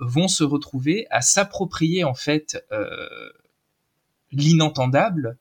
[0.00, 2.62] vont se retrouver à s'approprier, en fait,
[4.32, 5.38] l'inentendable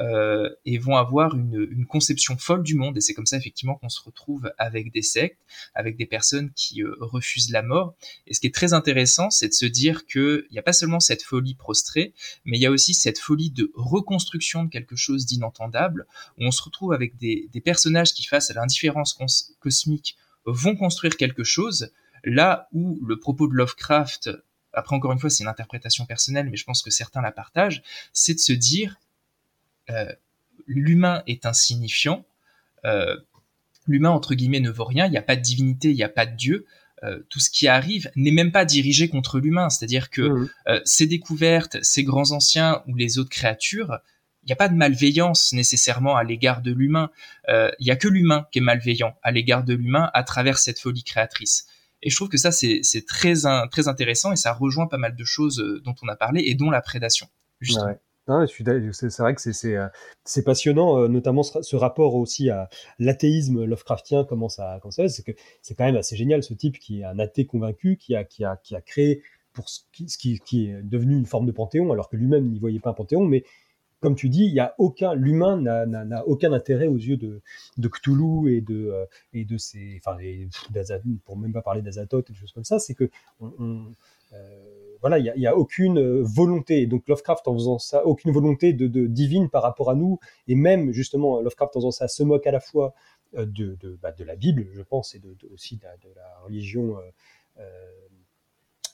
[0.00, 2.96] euh, et vont avoir une, une, conception folle du monde.
[2.96, 5.38] Et c'est comme ça effectivement qu'on se retrouve avec des sectes,
[5.74, 7.94] avec des personnes qui euh, refusent la mort.
[8.26, 10.98] Et ce qui est très intéressant, c'est de se dire qu'il n'y a pas seulement
[10.98, 12.14] cette folie prostrée,
[12.46, 16.06] mais il y a aussi cette folie de reconstruction de quelque chose d'inentendable,
[16.38, 19.14] où on se retrouve avec des, des personnages qui, face à l'indifférence
[19.60, 21.92] cosmique, vont construire quelque chose,
[22.24, 24.30] là où le propos de Lovecraft
[24.72, 27.82] après encore une fois c'est une interprétation personnelle, mais je pense que certains la partagent,
[28.12, 28.96] c'est de se dire
[30.66, 32.24] l'humain est insignifiant,
[32.84, 33.16] euh,
[33.86, 36.08] l'humain entre guillemets ne vaut rien, il n'y a pas de divinité, il n'y a
[36.08, 36.66] pas de Dieu.
[37.04, 40.48] Euh, tout ce qui arrive n'est même pas dirigé contre l'humain, c'est-à-dire que mmh.
[40.84, 43.98] ces découvertes, ces grands anciens ou les autres créatures,
[44.44, 47.10] il n'y a pas de malveillance nécessairement à l'égard de l'humain.
[47.48, 50.80] Il n'y a que l'humain qui est malveillant à l'égard de l'humain à travers cette
[50.80, 51.66] folie créatrice.
[52.02, 53.34] Et je trouve que ça, c'est très,
[53.70, 56.70] très intéressant et ça rejoint pas mal de choses dont on a parlé et dont
[56.70, 57.28] la prédation.
[57.60, 59.88] Justement c'est vrai que c'est euh,
[60.44, 65.84] passionnant, euh, notamment ce, rapport aussi à l'athéisme Lovecraftien, comment ça, comment c'est c'est quand
[65.84, 68.24] même assez génial ce type qui est un athée convaincu, qui a,
[68.86, 72.80] créé pour ce qui, est devenu une forme de panthéon, alors que lui-même n'y voyait
[72.80, 73.44] pas un panthéon, mais
[74.00, 74.56] comme tu dis,
[75.14, 75.56] l'humain
[75.86, 77.40] n'a aucun intérêt aux yeux de,
[77.88, 80.18] Cthulhu et de euh, et ses, enfin,
[81.24, 83.08] pour même pas parler d'Azatoth et des choses comme ça, c'est que
[85.02, 86.86] voilà, il n'y a, aucune euh, volonté.
[86.86, 91.40] Donc Lovecraft en faisant ça, aucune volonté divine par rapport à nous, et même justement
[91.40, 92.94] Lovecraft en faisant ça se moque à la fois
[93.36, 96.96] euh, de, bah, de la Bible, je pense, et de, aussi de, la religion.
[97.58, 97.64] Euh,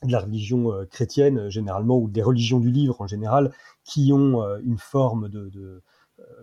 [0.05, 4.79] de la religion chrétienne généralement ou des religions du livre en général qui ont une
[4.79, 5.83] forme de,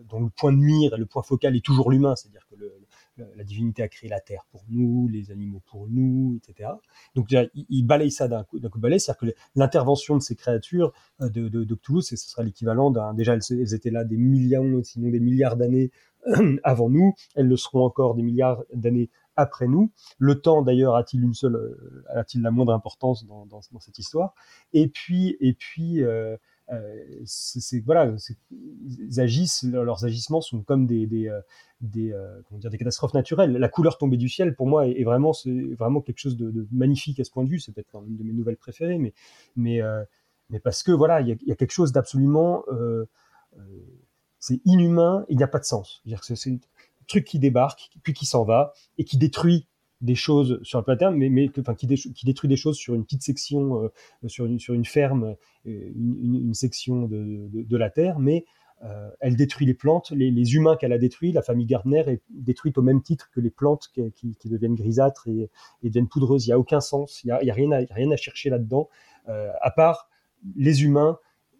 [0.09, 2.84] dont le point de mire et le point focal est toujours l'humain, c'est-à-dire que le,
[3.17, 6.69] la divinité a créé la terre pour nous, les animaux pour nous, etc.
[7.15, 11.29] Donc il, balaye ça d'un coup, coup balai, c'est-à-dire que l'intervention de ces créatures euh,
[11.29, 13.13] de, de, de ce sera l'équivalent d'un.
[13.13, 15.91] Déjà, elles, étaient là des millions, sinon des milliards d'années
[16.63, 17.13] avant nous.
[17.35, 19.91] Elles le seront encore des milliards d'années après nous.
[20.17, 24.33] Le temps, d'ailleurs, a-t-il une seule, euh, a-t-il la moindre importance dans, dans, cette histoire?
[24.73, 26.03] Et puis, et puis.
[26.03, 26.37] Euh,
[27.25, 28.15] c'est voilà,
[29.63, 31.31] leurs agissements sont comme des, des,
[31.81, 32.13] des,
[32.77, 33.51] catastrophes naturelles.
[33.53, 37.31] La couleur tombée du ciel, pour moi, est, vraiment, quelque chose de, magnifique à ce
[37.31, 37.59] point de vue.
[37.59, 38.99] C'est peut-être une de mes nouvelles préférées,
[39.55, 39.81] mais
[40.63, 42.63] parce que voilà, il y, a, quelque chose d'absolument,
[44.39, 46.03] c'est inhumain, il n'y a pas de sens.
[46.21, 46.57] C'est un
[47.07, 49.67] truc qui débarque, puis qui s'en va et qui détruit
[50.01, 53.23] des choses sur le plan mais, mais enfin, qui, détruit des choses sur une petite
[53.23, 55.35] section, euh, sur, une, sur une ferme,
[55.67, 58.45] euh, une, section de, de, la terre, mais
[58.83, 62.77] euh, elle détruit les plantes, les, humains qu'elle a détruits, la famille Gardner est détruite
[62.77, 65.49] au même titre que les plantes qui, deviennent grisâtres et,
[65.83, 66.45] deviennent poudreuses.
[66.45, 68.89] Il n'y a aucun sens, il n'y a, a, rien à, rien à chercher là-dedans,
[69.27, 70.09] à part
[70.55, 71.17] les humains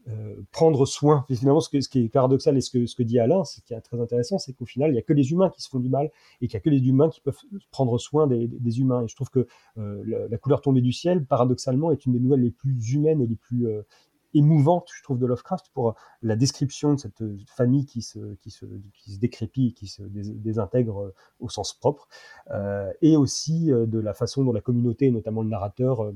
[0.08, 1.26] euh, prendre soin.
[1.28, 4.38] finalement, ce, qui est paradoxal et ce que, dit Alain, ce qui est très intéressant,
[4.38, 6.48] c'est qu'au final, il n'y a que les humains qui se font du mal et
[6.48, 7.40] qu'il n'y a que les humains qui peuvent
[7.72, 9.04] prendre soin des, humains.
[9.04, 9.48] Et je trouve que
[9.80, 13.26] euh, la, couleur tombée du ciel, paradoxalement, est une des nouvelles les plus humaines et
[13.26, 13.82] les plus euh,
[14.36, 18.66] émouvantes, je trouve, de Lovecraft pour la description de cette famille qui se, qui se,
[18.94, 22.10] qui se qui se désintègre au sens propre,
[23.02, 26.12] et aussi de la façon dont la communauté, notamment le narrateur,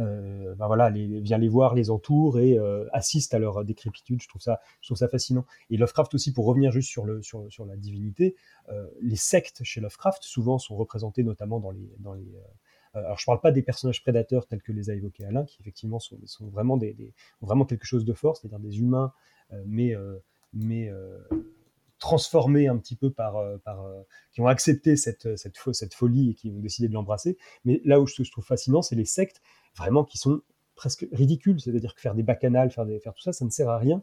[0.00, 4.22] euh, ben voilà, les, vient les voir, les entoure et euh, assiste à leur décrépitude.
[4.22, 5.44] Je trouve ça, je trouve ça fascinant.
[5.70, 8.36] Et Lovecraft aussi, pour revenir juste sur le sur, sur la divinité,
[8.68, 12.26] euh, les sectes chez Lovecraft souvent sont représentées notamment dans les dans les
[12.94, 16.00] alors je parle pas des personnages prédateurs tels que les a évoqués Alain, qui effectivement
[16.00, 19.12] sont, sont vraiment des, vraiment quelque chose de fort, c'est-à-dire des humains,
[19.66, 19.94] mais
[20.54, 20.90] mais
[21.98, 23.84] transformés un petit peu par, par
[24.32, 27.36] qui ont accepté cette, cette, cette folie et qui ont décidé de l'embrasser.
[27.64, 29.42] Mais là où je trouve fascinant, c'est les sectes
[29.78, 30.42] vraiment qui sont
[30.78, 31.60] presque ridicules.
[31.60, 34.02] C'est-à-dire que faire des bacchanales, faire, tout ça, ça ne sert à rien.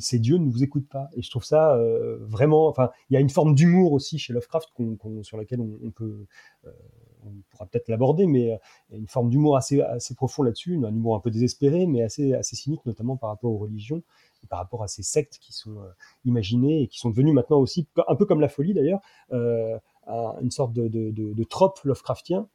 [0.00, 1.08] Ces dieux ne vous écoutent pas.
[1.14, 2.66] Et je trouve ça euh, vraiment.
[2.66, 4.70] Enfin, il y a une forme d'humour aussi chez Lovecraft
[5.22, 5.60] sur laquelle.
[5.60, 6.26] Euh,
[7.24, 8.56] on pourra peut-être l'aborder, mais euh,
[8.90, 12.02] il a une forme d'humour assez, assez profond là-dessus, un humour un peu désespéré, mais
[12.02, 14.02] assez, cynique, notamment par rapport aux religions
[14.50, 15.76] par rapport à ces sectes qui sont
[16.24, 18.98] imaginées et qui sont devenues maintenant aussi, un peu comme la folie d'ailleurs,
[19.30, 22.48] une sorte de, de, de trope Lovecraftien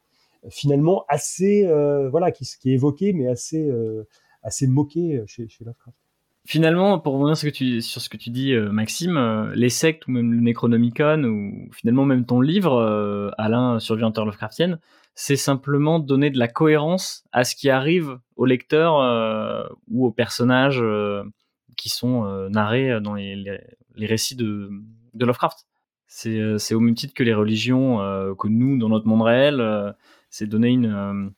[0.50, 4.04] finalement assez euh, voilà qui, est évoqué mais assez euh,
[4.42, 5.96] assez moqué euh, chez, Lovecraft.
[6.46, 11.22] Finalement, pour revenir sur ce que tu, dis, Maxime, les sectes ou même le Necronomicon
[11.24, 14.78] ou finalement même ton livre, Alain, survivanteur Lovecraftienne,
[15.14, 20.82] c'est simplement donner de la cohérence à ce qui arrive au lecteur ou aux personnages
[21.76, 23.58] qui sont narrés dans les, les,
[23.96, 24.70] les récits de,
[25.12, 25.66] de Lovecraft.
[26.06, 27.98] C'est au même titre que les religions
[28.38, 29.94] que nous, dans notre monde réel,
[30.30, 31.28] c'est donner une, euh,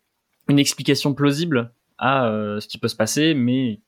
[0.48, 3.80] une explication plausible à euh, ce qui peut se passer, mais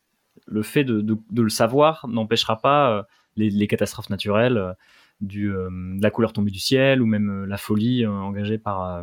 [0.47, 3.03] le fait de, le savoir n'empêchera pas euh,
[3.37, 4.75] les, catastrophes naturelles,
[5.21, 9.03] la couleur tombée du ciel ou même la folie engagée par,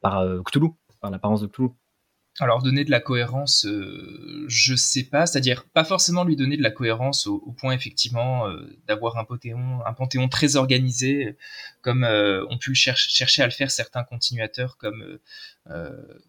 [0.00, 1.70] par Cthulhu, par l'apparence de Cthulhu.
[2.40, 6.62] Alors donner de la cohérence, euh, je sais pas, c'est-à-dire pas forcément lui donner de
[6.62, 11.36] la cohérence au, point effectivement euh, d'avoir un panthéon, un panthéon très organisé,
[11.82, 15.18] comme euh, on pu chercher à le faire certains continuateurs comme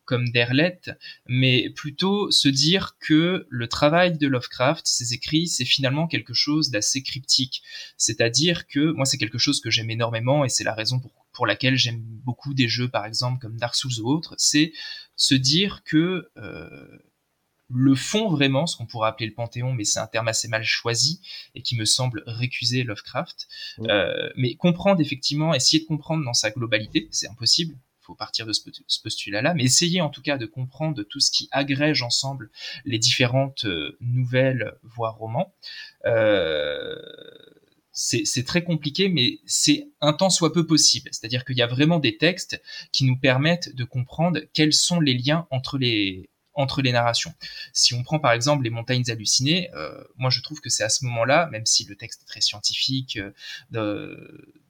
[0.06, 0.80] comme Derlet,
[1.26, 6.70] mais plutôt se dire que le travail de Lovecraft, ses écrits, c'est finalement quelque chose
[6.70, 7.64] d'assez cryptique,
[7.98, 11.48] c'est-à-dire que moi c'est quelque chose que j'aime énormément et c'est la raison pour pour
[11.48, 14.72] laquelle j'aime beaucoup des jeux par exemple comme Dark Souls ou autres, c'est
[15.16, 16.98] se dire que euh,
[17.74, 20.64] le fond vraiment, ce qu'on pourrait appeler le panthéon, mais c'est un terme assez mal
[20.64, 21.22] choisi
[21.56, 23.48] et qui me semble récuser Lovecraft,
[23.80, 28.46] euh, mais comprendre effectivement, essayer de comprendre dans sa globalité, c'est impossible, il faut partir
[28.46, 28.62] de ce,
[29.02, 32.52] postulat-là, mais essayer en tout cas de comprendre tout ce qui agrège ensemble
[32.86, 35.54] les différentes euh, nouvelles, voire romans.
[36.06, 36.96] Euh,
[37.94, 41.10] c'est très compliqué, mais c'est un temps soit peu possible.
[41.12, 45.14] C'est-à-dire qu'il y a vraiment des textes qui nous permettent de comprendre quels sont les
[45.14, 47.34] liens entre les entre les narrations.
[47.72, 50.90] Si on prend par exemple les montagnes hallucinées, euh, moi je trouve que c'est à
[50.90, 53.20] ce moment-là, même si le texte est très scientifique
[53.74, 54.16] euh,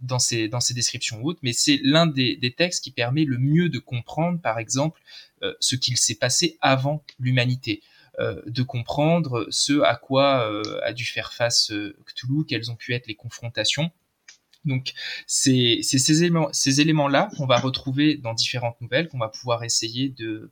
[0.02, 3.38] dans ses dans ses descriptions hautes, mais c'est l'un des, des, textes qui permet le
[3.38, 5.02] mieux de comprendre par exemple
[5.42, 7.82] euh, ce qu'il s'est passé avant l'humanité.
[8.20, 12.76] Euh, de comprendre ce à quoi euh, a dû faire face euh, Cthulhu, quelles ont
[12.76, 13.90] pu être les confrontations.
[14.66, 14.94] Donc
[15.26, 20.10] c'est ces éléments, ces éléments-là qu'on va retrouver dans différentes nouvelles, qu'on va pouvoir essayer
[20.10, 20.52] de,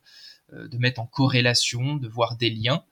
[0.76, 2.84] mettre en corrélation, de voir des liens.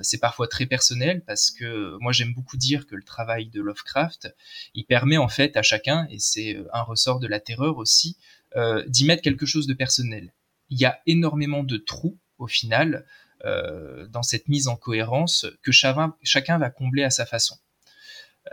[0.00, 4.34] C'est parfois très personnel parce que moi j'aime beaucoup dire que le travail de Lovecraft,
[4.74, 8.16] il permet en fait à chacun, et c'est un ressort de la terreur aussi,
[8.88, 10.32] d'y mettre quelque chose de personnel.
[10.70, 13.06] Il y a énormément de trous au final
[13.44, 17.58] euh, dans cette mise en cohérence que chacun, va combler à sa façon.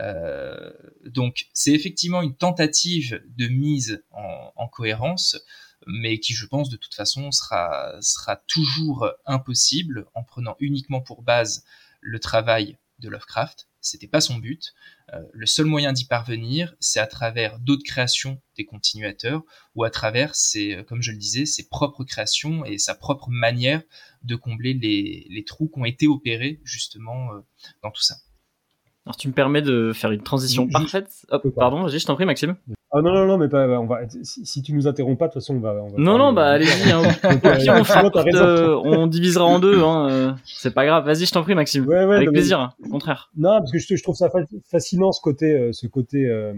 [0.00, 0.72] Euh,
[1.04, 5.38] donc c'est effectivement une tentative de mise en, cohérence.
[5.86, 11.22] mais qui, je pense, de toute façon, sera, sera toujours impossible en prenant uniquement pour
[11.22, 11.64] base
[12.00, 13.69] le travail de Lovecraft.
[13.80, 14.74] C'était pas son but.
[15.14, 19.42] Euh, le seul moyen d'y parvenir, c'est à travers d'autres créations des continuateurs
[19.74, 23.30] ou à travers ses, euh, comme je le disais, ses propres créations et sa propre
[23.30, 23.82] manière
[24.22, 27.40] de combler les, les trous qui ont été opérés justement euh,
[27.82, 28.16] dans tout ça.
[29.06, 31.24] Alors tu me permets de faire une transition parfaite.
[31.30, 32.56] Hop, pardon, vas-y, je t'en prie, Maxime.
[32.92, 35.42] Ah non, non, non, mais pas, on va, si, tu nous interromps pas, de toute
[35.42, 35.74] façon, on va.
[35.74, 36.90] On va non, non, bah allez-y.
[36.90, 37.02] Hein.
[38.84, 39.80] on, on, divisera en deux.
[39.80, 40.36] Hein.
[40.44, 41.06] C'est pas grave.
[41.06, 41.86] Vas-y, je t'en prie, Maxime.
[41.86, 42.72] Ouais, ouais, Avec plaisir, hein.
[42.84, 43.30] au contraire.
[43.36, 44.28] Non, parce que je, je trouve ça
[44.64, 46.54] fascinant ce côté, euh, ce côté, euh,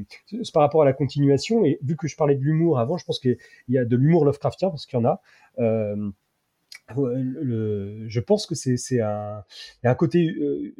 [0.54, 1.66] par rapport à la continuation.
[1.66, 3.36] Et vu que je parlais de l'humour avant, je pense qu'il
[3.68, 5.20] y a de l'humour Lovecraftien parce qu'il y en a.
[6.94, 10.74] Le, je pense que c'est un, côté euh,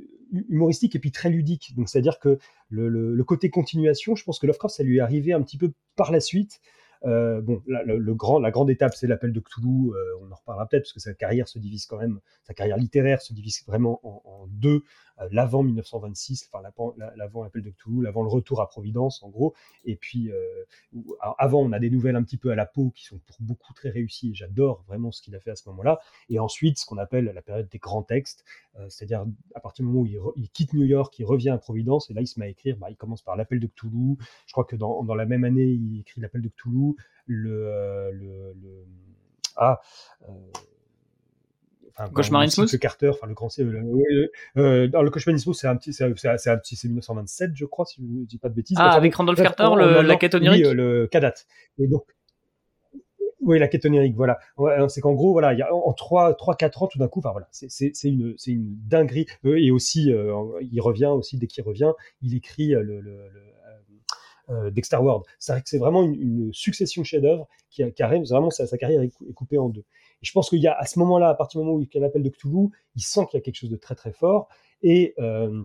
[0.49, 1.75] humoristique et puis très ludique.
[1.77, 2.39] Donc c'est-à-dire que
[2.71, 6.13] le, côté continuation, je pense que Lovecraft ça lui est arrivé un petit peu par
[6.13, 6.61] la suite.
[7.05, 9.91] Euh, bon, la, grande étape, c'est l'appel de Cthulhu.
[9.91, 12.77] Euh, on en reparlera peut-être parce que sa carrière se divise quand même, sa carrière
[12.77, 14.83] littéraire se divise vraiment en, en deux.
[15.21, 16.63] Euh, l'avant 1926, enfin
[17.17, 20.65] l'avant l'appel de Cthulhu, l'avant le retour à Providence en gros, et puis euh,
[21.39, 23.73] avant on a des nouvelles un petit peu à la peau qui sont pour beaucoup
[23.75, 26.87] très réussies et j'adore vraiment ce qu'il a fait à ce moment-là, et ensuite ce
[26.87, 28.45] qu'on appelle la période des grands textes,
[28.79, 32.11] euh, c'est-à-dire à partir du moment où il, quitte New York, il revient à Providence
[32.11, 34.53] et là il se met à écrire, bah, il commence par l'appel de Cthulhu, je
[34.53, 36.95] crois que dans, dans la même année il écrit l'appel de Cthulhu,
[37.27, 38.87] le, le, le
[39.57, 39.81] ah
[41.97, 42.11] enfin,
[42.79, 46.11] Carter, enfin le grand euh, euh, dans le Cauchemar Smooth, c'est un petit, c'est un
[46.13, 48.77] petit, c'est 1927, je crois, si je ne dis pas de bêtises.
[48.81, 50.67] Ah, avec Randolph Carter, le, la quête onirique.
[50.67, 51.35] Oui, le Kadat.
[51.79, 52.05] Et donc,
[53.41, 54.39] oui, la quête onirique, voilà.
[54.89, 57.19] c'est qu'en gros, voilà, il y a en 3, 3 4 ans, tout d'un coup,
[57.19, 59.27] enfin voilà, c'est une, une dinguerie.
[59.45, 60.13] Euh, et aussi,
[60.61, 63.53] il revient aussi, dès qu'il revient, il écrit le, le, le
[64.51, 65.23] euh, Dexter Ward.
[65.39, 68.67] C'est vrai que c'est vraiment une, une succession de chefs-d'œuvre qui, qui arrive, vraiment sa,
[68.67, 69.85] sa carrière est, coupée en deux.
[70.23, 71.99] Je pense qu'il y a à ce moment-là, à partir du moment où il y
[71.99, 74.49] a l'appel de Cthulhu, il sent qu'il y a quelque chose de très très fort.
[74.83, 75.63] Et euh,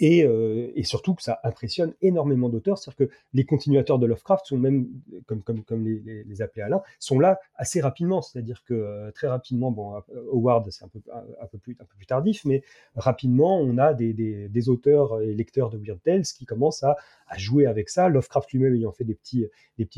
[0.00, 4.46] et, euh, et, surtout que ça impressionne énormément d'auteurs, c'est-à-dire que les continuateurs de Lovecraft
[4.46, 4.88] sont même,
[5.26, 10.02] comme, les, les, appelés Alain, sont là assez rapidement, c'est-à-dire que euh, très rapidement, bon,
[10.32, 12.62] Howard c'est un peu, plus, tardif, mais
[12.96, 16.96] rapidement on a des, auteurs et lecteurs de Weird Tales qui commencent à,
[17.36, 19.50] jouer avec ça, Lovecraft lui-même ayant fait des petits,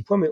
[0.05, 0.29] points, mais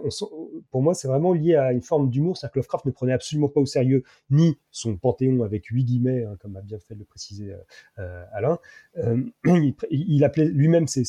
[0.70, 3.48] pour moi c'est vraiment lié à une forme d'humour, c'est-à-dire que Lovecraft ne prenait absolument
[3.48, 6.98] pas au sérieux ni son panthéon avec huit guillemets, hein, comme a bien fait de
[6.98, 7.54] le préciser
[7.98, 8.58] euh, Alain,
[9.90, 11.04] il, appelait lui-même ses,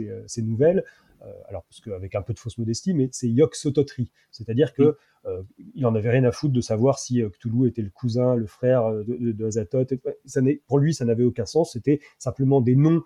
[0.00, 0.84] euh, nouvelles,
[1.22, 4.82] euh, alors parce qu'avec un peu de fausse modestie, mais c'est Yok Sototri, c'est-à-dire que
[4.82, 4.94] mm.
[5.26, 5.42] euh,
[5.74, 8.90] il en avait rien à foutre de savoir si Cthulhu était le cousin, le frère
[8.92, 9.94] de, de, Azathoth.
[10.24, 11.72] Ça pour lui, ça n'avait aucun sens.
[11.72, 13.02] C'était simplement des noms,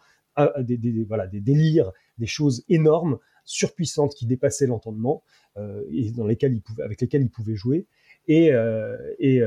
[0.60, 5.22] des, voilà, des délires, des choses énormes, surpuissantes qui dépassaient l'entendement
[5.90, 7.86] et dans lesquelles il pouvait, avec lesquelles il pouvait jouer
[8.26, 8.52] et
[9.18, 9.42] et,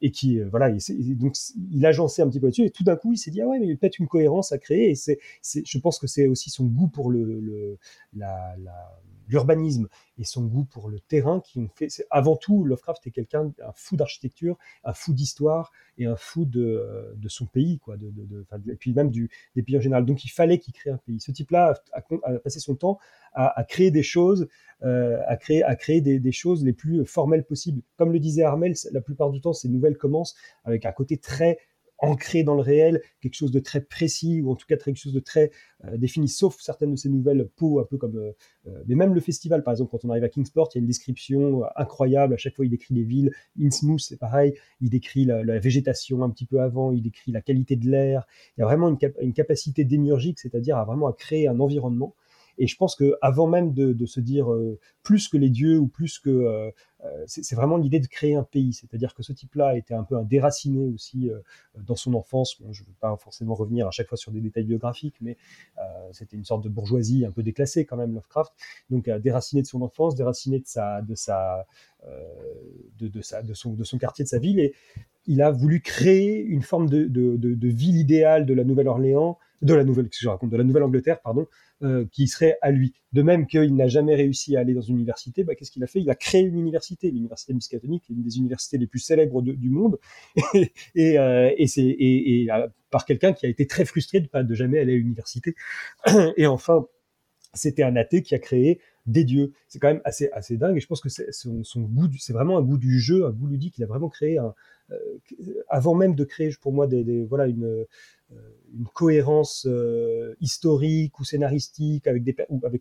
[0.00, 1.34] et qui euh, voilà donc
[1.70, 3.58] il agençait un petit peu là-dessus et tout d'un coup il s'est dit ah ouais
[3.58, 6.26] mais il y a peut-être une cohérence à créer et c'est je pense que c'est
[6.26, 7.78] aussi son goût pour le, le
[8.14, 9.00] la, la
[9.32, 11.88] l'urbanisme et son goût pour le terrain qui ont fait.
[12.10, 17.16] Avant tout, Lovecraft est quelqu'un, un fou d'architecture, un fou d'histoire et un fou de,
[17.28, 20.04] son pays, quoi, de, de, et puis même du, des pays en général.
[20.04, 21.18] Donc il fallait qu'il crée un pays.
[21.18, 22.02] Ce type-là a,
[22.38, 22.98] passé son temps
[23.32, 24.48] à, créer des choses,
[24.82, 27.80] euh, à créer, à créer des, des, choses les plus formelles possibles.
[27.96, 31.58] Comme le disait Armel, la plupart du temps, ces nouvelles commencent avec un côté très
[32.02, 35.12] ancré dans le réel, quelque chose de très précis, ou en tout cas quelque chose
[35.12, 35.52] de très
[35.84, 38.16] euh, défini, sauf certaines de ces nouvelles peaux, un peu comme...
[38.16, 38.32] Euh,
[38.66, 40.82] euh, mais même le festival, par exemple, quand on arrive à Kingsport, il y a
[40.82, 45.24] une description incroyable, à chaque fois il décrit les villes, Innsmouth c'est pareil, il décrit
[45.24, 48.66] la, végétation un petit peu avant, il décrit la qualité de l'air, il y a
[48.66, 52.14] vraiment une, capacité démiurgique, c'est-à-dire à vraiment à créer un environnement
[52.58, 55.88] et je pense que avant même de, se dire euh, plus que les dieux ou
[55.88, 56.70] plus que euh,
[57.04, 60.16] euh, c'est vraiment l'idée de créer un pays, c'est-à-dire que ce type-là était un peu
[60.16, 61.30] un déraciné aussi
[61.74, 62.58] dans son enfance.
[62.70, 65.36] Je ne veux pas forcément revenir à chaque fois sur des détails biographiques, mais
[66.12, 68.52] c'était une sorte de bourgeoisie un peu déclassée quand même Lovecraft.
[68.90, 71.66] Donc déraciné de son enfance, déraciné de sa de sa
[73.00, 74.72] de, de, son, de son quartier, de sa ville, et
[75.26, 79.84] il a voulu créer une forme de, de ville idéale de la Nouvelle-Orléans, de la
[79.84, 81.46] Nouvelle, je raconte, de la Nouvelle-Angleterre, pardon,
[81.82, 82.94] euh, qui serait à lui.
[83.12, 85.86] De même qu'il n'a jamais réussi à aller dans une université, bah, qu'est-ce qu'il a
[85.86, 86.00] fait?
[86.00, 89.98] Il a créé une université, l'université Miskatonic, une des universités les plus célèbres du monde,
[90.94, 94.42] et, euh, et c'est et, euh, par quelqu'un qui a été très frustré de pas
[94.42, 95.54] de jamais aller à l'université.
[96.36, 96.86] et enfin,
[97.54, 99.52] c'était un athée qui a créé des dieux.
[99.68, 100.76] C'est quand même assez assez dingue.
[100.76, 103.46] Et je pense que c'est son, goût, c'est vraiment un goût du jeu, un goût
[103.46, 103.78] ludique.
[103.78, 104.54] Il a vraiment créé un,
[105.68, 107.86] avant même de créer pour moi des, voilà une
[108.74, 112.24] une cohérence euh, historique ou scénaristique avec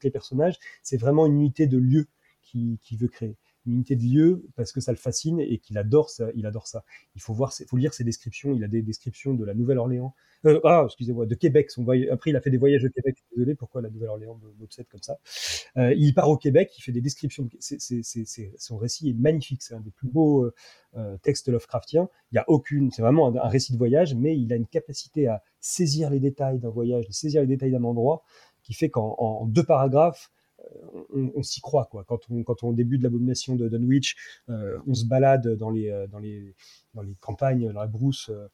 [0.03, 2.07] les personnages, c'est vraiment une unité de lieu
[2.41, 3.37] qui, qui veut créer.
[3.65, 6.29] Une unité de lieu parce que ça le fascine et qu'il adore ça.
[6.35, 6.83] Il adore ça.
[7.15, 8.53] Il faut voir, faut lire ses descriptions.
[8.53, 10.13] Il a des descriptions de la Nouvelle-Orléans.
[10.45, 11.69] Euh, ah, excusez-moi, de Québec.
[11.69, 13.23] Son Après, il a fait des voyages au Québec.
[13.35, 15.19] Désolé, pourquoi la Nouvelle-Orléans m'obsède comme ça?
[15.77, 16.71] Euh, il part au Québec.
[16.77, 17.47] Il fait des descriptions.
[18.57, 19.61] son récit est magnifique.
[19.61, 20.51] C'est un des plus beaux
[20.95, 22.09] euh, textes Lovecraftiens.
[22.31, 22.91] Il y a aucune.
[22.91, 26.59] C'est vraiment un, récit de voyage, mais il a une capacité à saisir les détails
[26.59, 28.23] d'un voyage, de saisir les détails d'un endroit,
[28.63, 30.31] qui fait qu'en deux paragraphes
[31.13, 32.03] on, s'y croit quoi.
[32.03, 34.15] Quand on quand on débute l'abomination de Dunwich,
[34.49, 36.55] euh, on se balade dans les euh, dans les
[36.93, 38.29] dans les campagnes, dans la brousse.
[38.29, 38.47] Euh,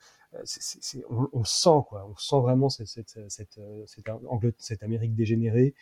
[1.10, 3.60] on, sent quoi, on sent vraiment cette cette, cette,
[4.60, 5.74] cette, Amérique dégénérée.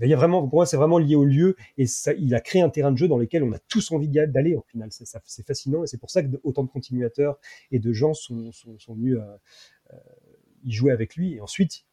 [0.00, 2.60] y a vraiment, pour moi, c'est vraiment lié au lieu et ça, il a créé
[2.60, 4.90] un terrain de jeu dans lequel on a tous envie d'aller au final.
[4.92, 7.38] C'est fascinant et c'est pour ça que autant de continuateurs
[7.70, 9.18] et de gens sont, sont, sont venus
[10.62, 11.34] y jouer avec lui.
[11.34, 11.86] Et ensuite,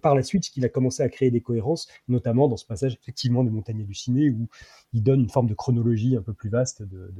[0.00, 3.44] par la suite qu'il a commencé à créer des cohérences, notamment dans ce passage effectivement
[3.44, 4.48] de Montagne Ciné où
[4.92, 7.12] il donne une forme de chronologie un peu plus vaste de,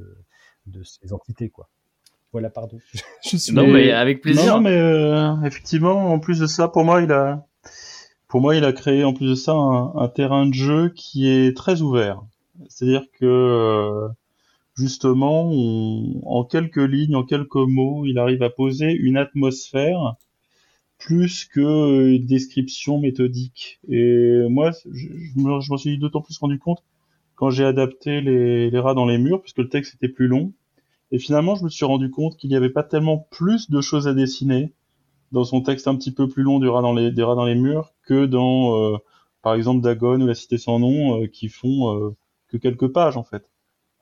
[0.67, 1.49] de, ces entités.
[1.49, 1.69] quoi.
[2.31, 2.79] Voilà, pardon.
[3.51, 4.55] Non, mais avec plaisir.
[4.55, 7.45] Non, mais euh, effectivement, en plus de ça, pour moi, il a,
[8.27, 11.55] pour moi, il a créé en plus de ça un, terrain de jeu qui est
[11.55, 12.23] très ouvert.
[12.69, 14.09] C'est-à-dire que euh,
[14.75, 15.51] justement,
[16.25, 20.15] en quelques lignes, en quelques mots, il arrive à poser une atmosphère
[21.03, 23.79] plus que euh, une description méthodique.
[23.89, 26.81] Et moi, je, je m'en suis d'autant plus rendu compte
[27.35, 30.53] quand j'ai adapté les, les, rats dans les murs, puisque le texte était plus long.
[31.11, 34.07] Et finalement, je me suis rendu compte qu'il n'y avait pas tellement plus de choses
[34.07, 34.71] à dessiner
[35.33, 37.45] dans son texte un petit peu plus long du rat dans les, des rats dans
[37.45, 38.97] les murs que dans, euh,
[39.41, 42.15] par exemple, Dagon ou La Cité sans nom, euh, qui font
[42.47, 43.51] que quelques pages en fait.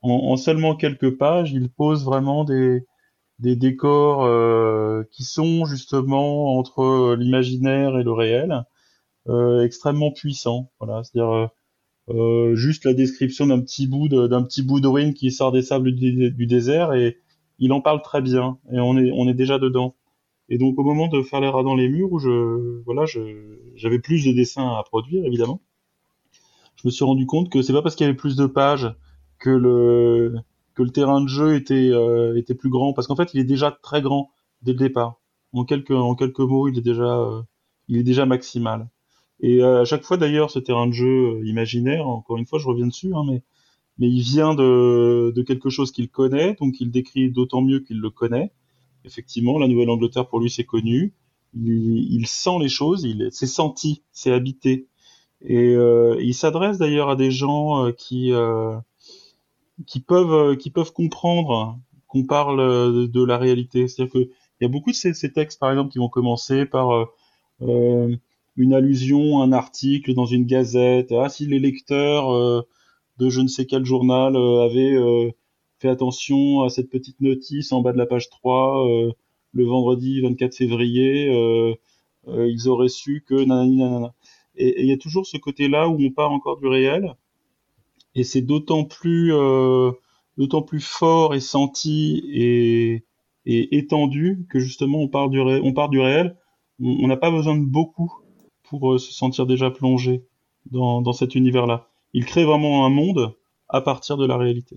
[0.02, 2.84] En, en, seulement quelques pages, il pose vraiment des,
[3.42, 8.64] des décors euh, qui sont justement entre l'imaginaire et le réel,
[9.28, 10.70] euh, extrêmement puissants.
[10.78, 11.50] Voilà, c'est-à-dire
[12.08, 16.46] euh, juste la description d'un petit bout d'un bout de qui sort des sables du,
[16.46, 17.18] désert et
[17.58, 19.96] il en parle très bien et on est on est déjà dedans.
[20.48, 23.06] Et donc au moment de faire les rats dans les murs où je voilà
[23.74, 25.60] j'avais plus de dessins à produire évidemment,
[26.76, 28.94] je me suis rendu compte que c'est pas parce qu'il y avait plus de pages
[29.40, 30.36] que le
[30.74, 33.44] que le terrain de jeu était euh, était plus grand parce qu'en fait il est
[33.44, 34.30] déjà très grand
[34.62, 35.20] dès le départ.
[35.52, 37.42] En quelques en quelques mots, il est déjà euh,
[37.88, 38.88] il est déjà maximal.
[39.40, 42.66] Et euh, à chaque fois d'ailleurs ce terrain de jeu imaginaire, encore une fois je
[42.66, 43.42] reviens dessus, hein, mais
[43.98, 48.00] mais il vient de, de quelque chose qu'il connaît, donc il décrit d'autant mieux qu'il
[48.00, 48.52] le connaît.
[49.04, 51.14] Effectivement, la Nouvelle-Angleterre pour lui c'est connu.
[51.54, 54.88] Il, il, sent les choses, il c'est senti, c'est habité.
[55.42, 58.76] Et euh, il s'adresse d'ailleurs à des gens qui euh,
[59.86, 61.78] qui peuvent euh, qui peuvent comprendre
[62.12, 63.88] qu'on parle euh, de, la réalité.
[63.88, 66.66] C'est-à-dire que il y a beaucoup de ces, ces, textes, par exemple, qui vont commencer
[66.66, 67.06] par euh,
[67.62, 68.16] euh
[68.56, 71.10] une allusion, un article dans une gazette.
[71.12, 72.60] Ah, si les lecteurs euh,
[73.18, 74.94] de je ne sais quel journal avaient
[75.78, 78.86] fait attention à cette petite notice en bas de la page 3
[79.54, 81.32] le vendredi 24 février,
[82.28, 84.14] ils auraient su que nanani nanana.
[84.56, 87.14] Et il y a toujours ce côté-là où on part encore du réel
[88.14, 89.92] et c'est d'autant plus euh,
[90.38, 93.04] d'autant plus fort et senti et,
[93.46, 96.36] et étendu que justement on part du, ré, on part du réel.
[96.80, 98.12] On n'a pas besoin de beaucoup
[98.64, 100.24] pour euh, se sentir déjà plongé
[100.70, 101.88] dans, dans cet univers-là.
[102.12, 103.36] Il crée vraiment un monde
[103.68, 104.76] à partir de la réalité.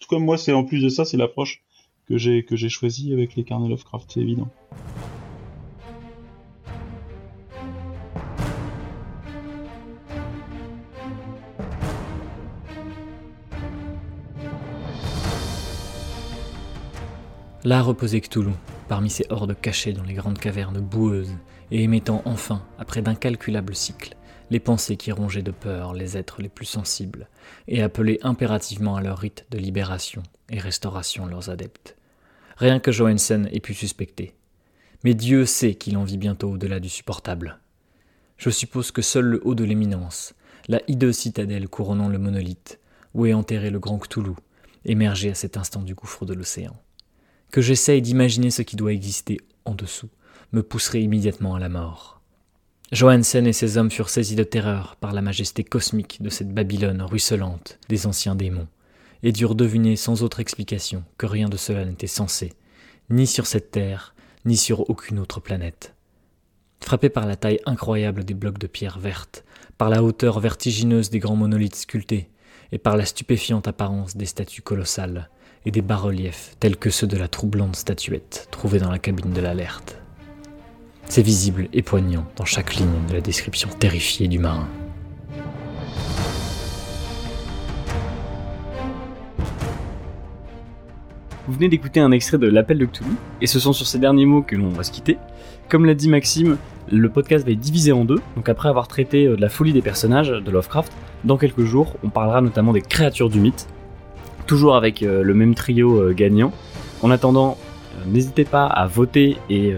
[0.00, 1.62] Tout comme moi, c'est en plus de ça, c'est l'approche
[2.06, 4.48] que j'ai que j'ai choisie avec les carnets Lovecraft, c'est évident.
[17.64, 18.52] Là reposait Cthulhu,
[18.86, 21.34] parmi ces hordes cachées dans les grandes cavernes boueuses,
[21.72, 24.14] et émettant enfin, après d'incalculables cycles,
[24.50, 27.28] les pensées qui rongeaient de peur les êtres les plus sensibles,
[27.66, 31.96] et appelaient impérativement à leur rite de libération et restauration leurs adeptes.
[32.58, 34.34] Rien que Johansen ait pu suspecter.
[35.02, 37.58] Mais Dieu sait qu'il en vit bientôt au-delà du supportable.
[38.36, 40.32] Je suppose que seul le haut de l'éminence,
[40.68, 42.78] la hideuse citadelle couronnant le monolithe,
[43.14, 44.34] où est enterré le grand Cthulhu,
[44.84, 46.76] émergeait à cet instant du gouffre de l'océan
[47.50, 50.10] que j'essaye d'imaginer ce qui doit exister en dessous,
[50.52, 52.20] me pousserait immédiatement à la mort.
[52.90, 57.02] Johansen et ses hommes furent saisis de terreur par la majesté cosmique de cette Babylone
[57.02, 58.68] ruisselante des anciens démons,
[59.22, 62.52] et durent deviner sans autre explication que rien de cela n'était censé,
[63.10, 65.94] ni sur cette terre, ni sur aucune autre planète.
[66.80, 69.44] Frappés par la taille incroyable des blocs de pierre verte,
[69.76, 72.30] par la hauteur vertigineuse des grands monolithes sculptés,
[72.72, 75.30] et par la stupéfiante apparence des statues colossales,
[75.68, 79.40] et des bas-reliefs tels que ceux de la troublante statuette trouvée dans la cabine de
[79.42, 79.98] l'alerte.
[81.04, 84.66] C'est visible et poignant dans chaque ligne de la description terrifiée du marin.
[91.46, 93.10] Vous venez d'écouter un extrait de L'appel de Cthulhu,
[93.42, 95.18] et ce sont sur ces derniers mots que l'on va se quitter.
[95.68, 96.56] Comme l'a dit Maxime,
[96.90, 99.74] le podcast va être divisé en deux, donc après avoir traité euh, de la folie
[99.74, 100.92] des personnages de Lovecraft,
[101.24, 103.66] dans quelques jours, on parlera notamment des créatures du mythe,
[104.48, 106.52] toujours avec euh, le même trio euh, gagnant.
[107.02, 107.56] En attendant,
[108.06, 109.72] n'hésitez pas à voter et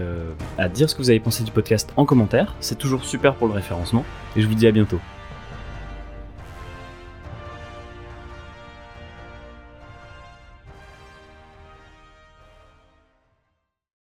[0.57, 3.47] à dire ce que vous avez pensé du podcast en commentaire, c'est toujours super pour
[3.47, 4.03] le référencement,
[4.35, 4.99] et je vous dis à bientôt.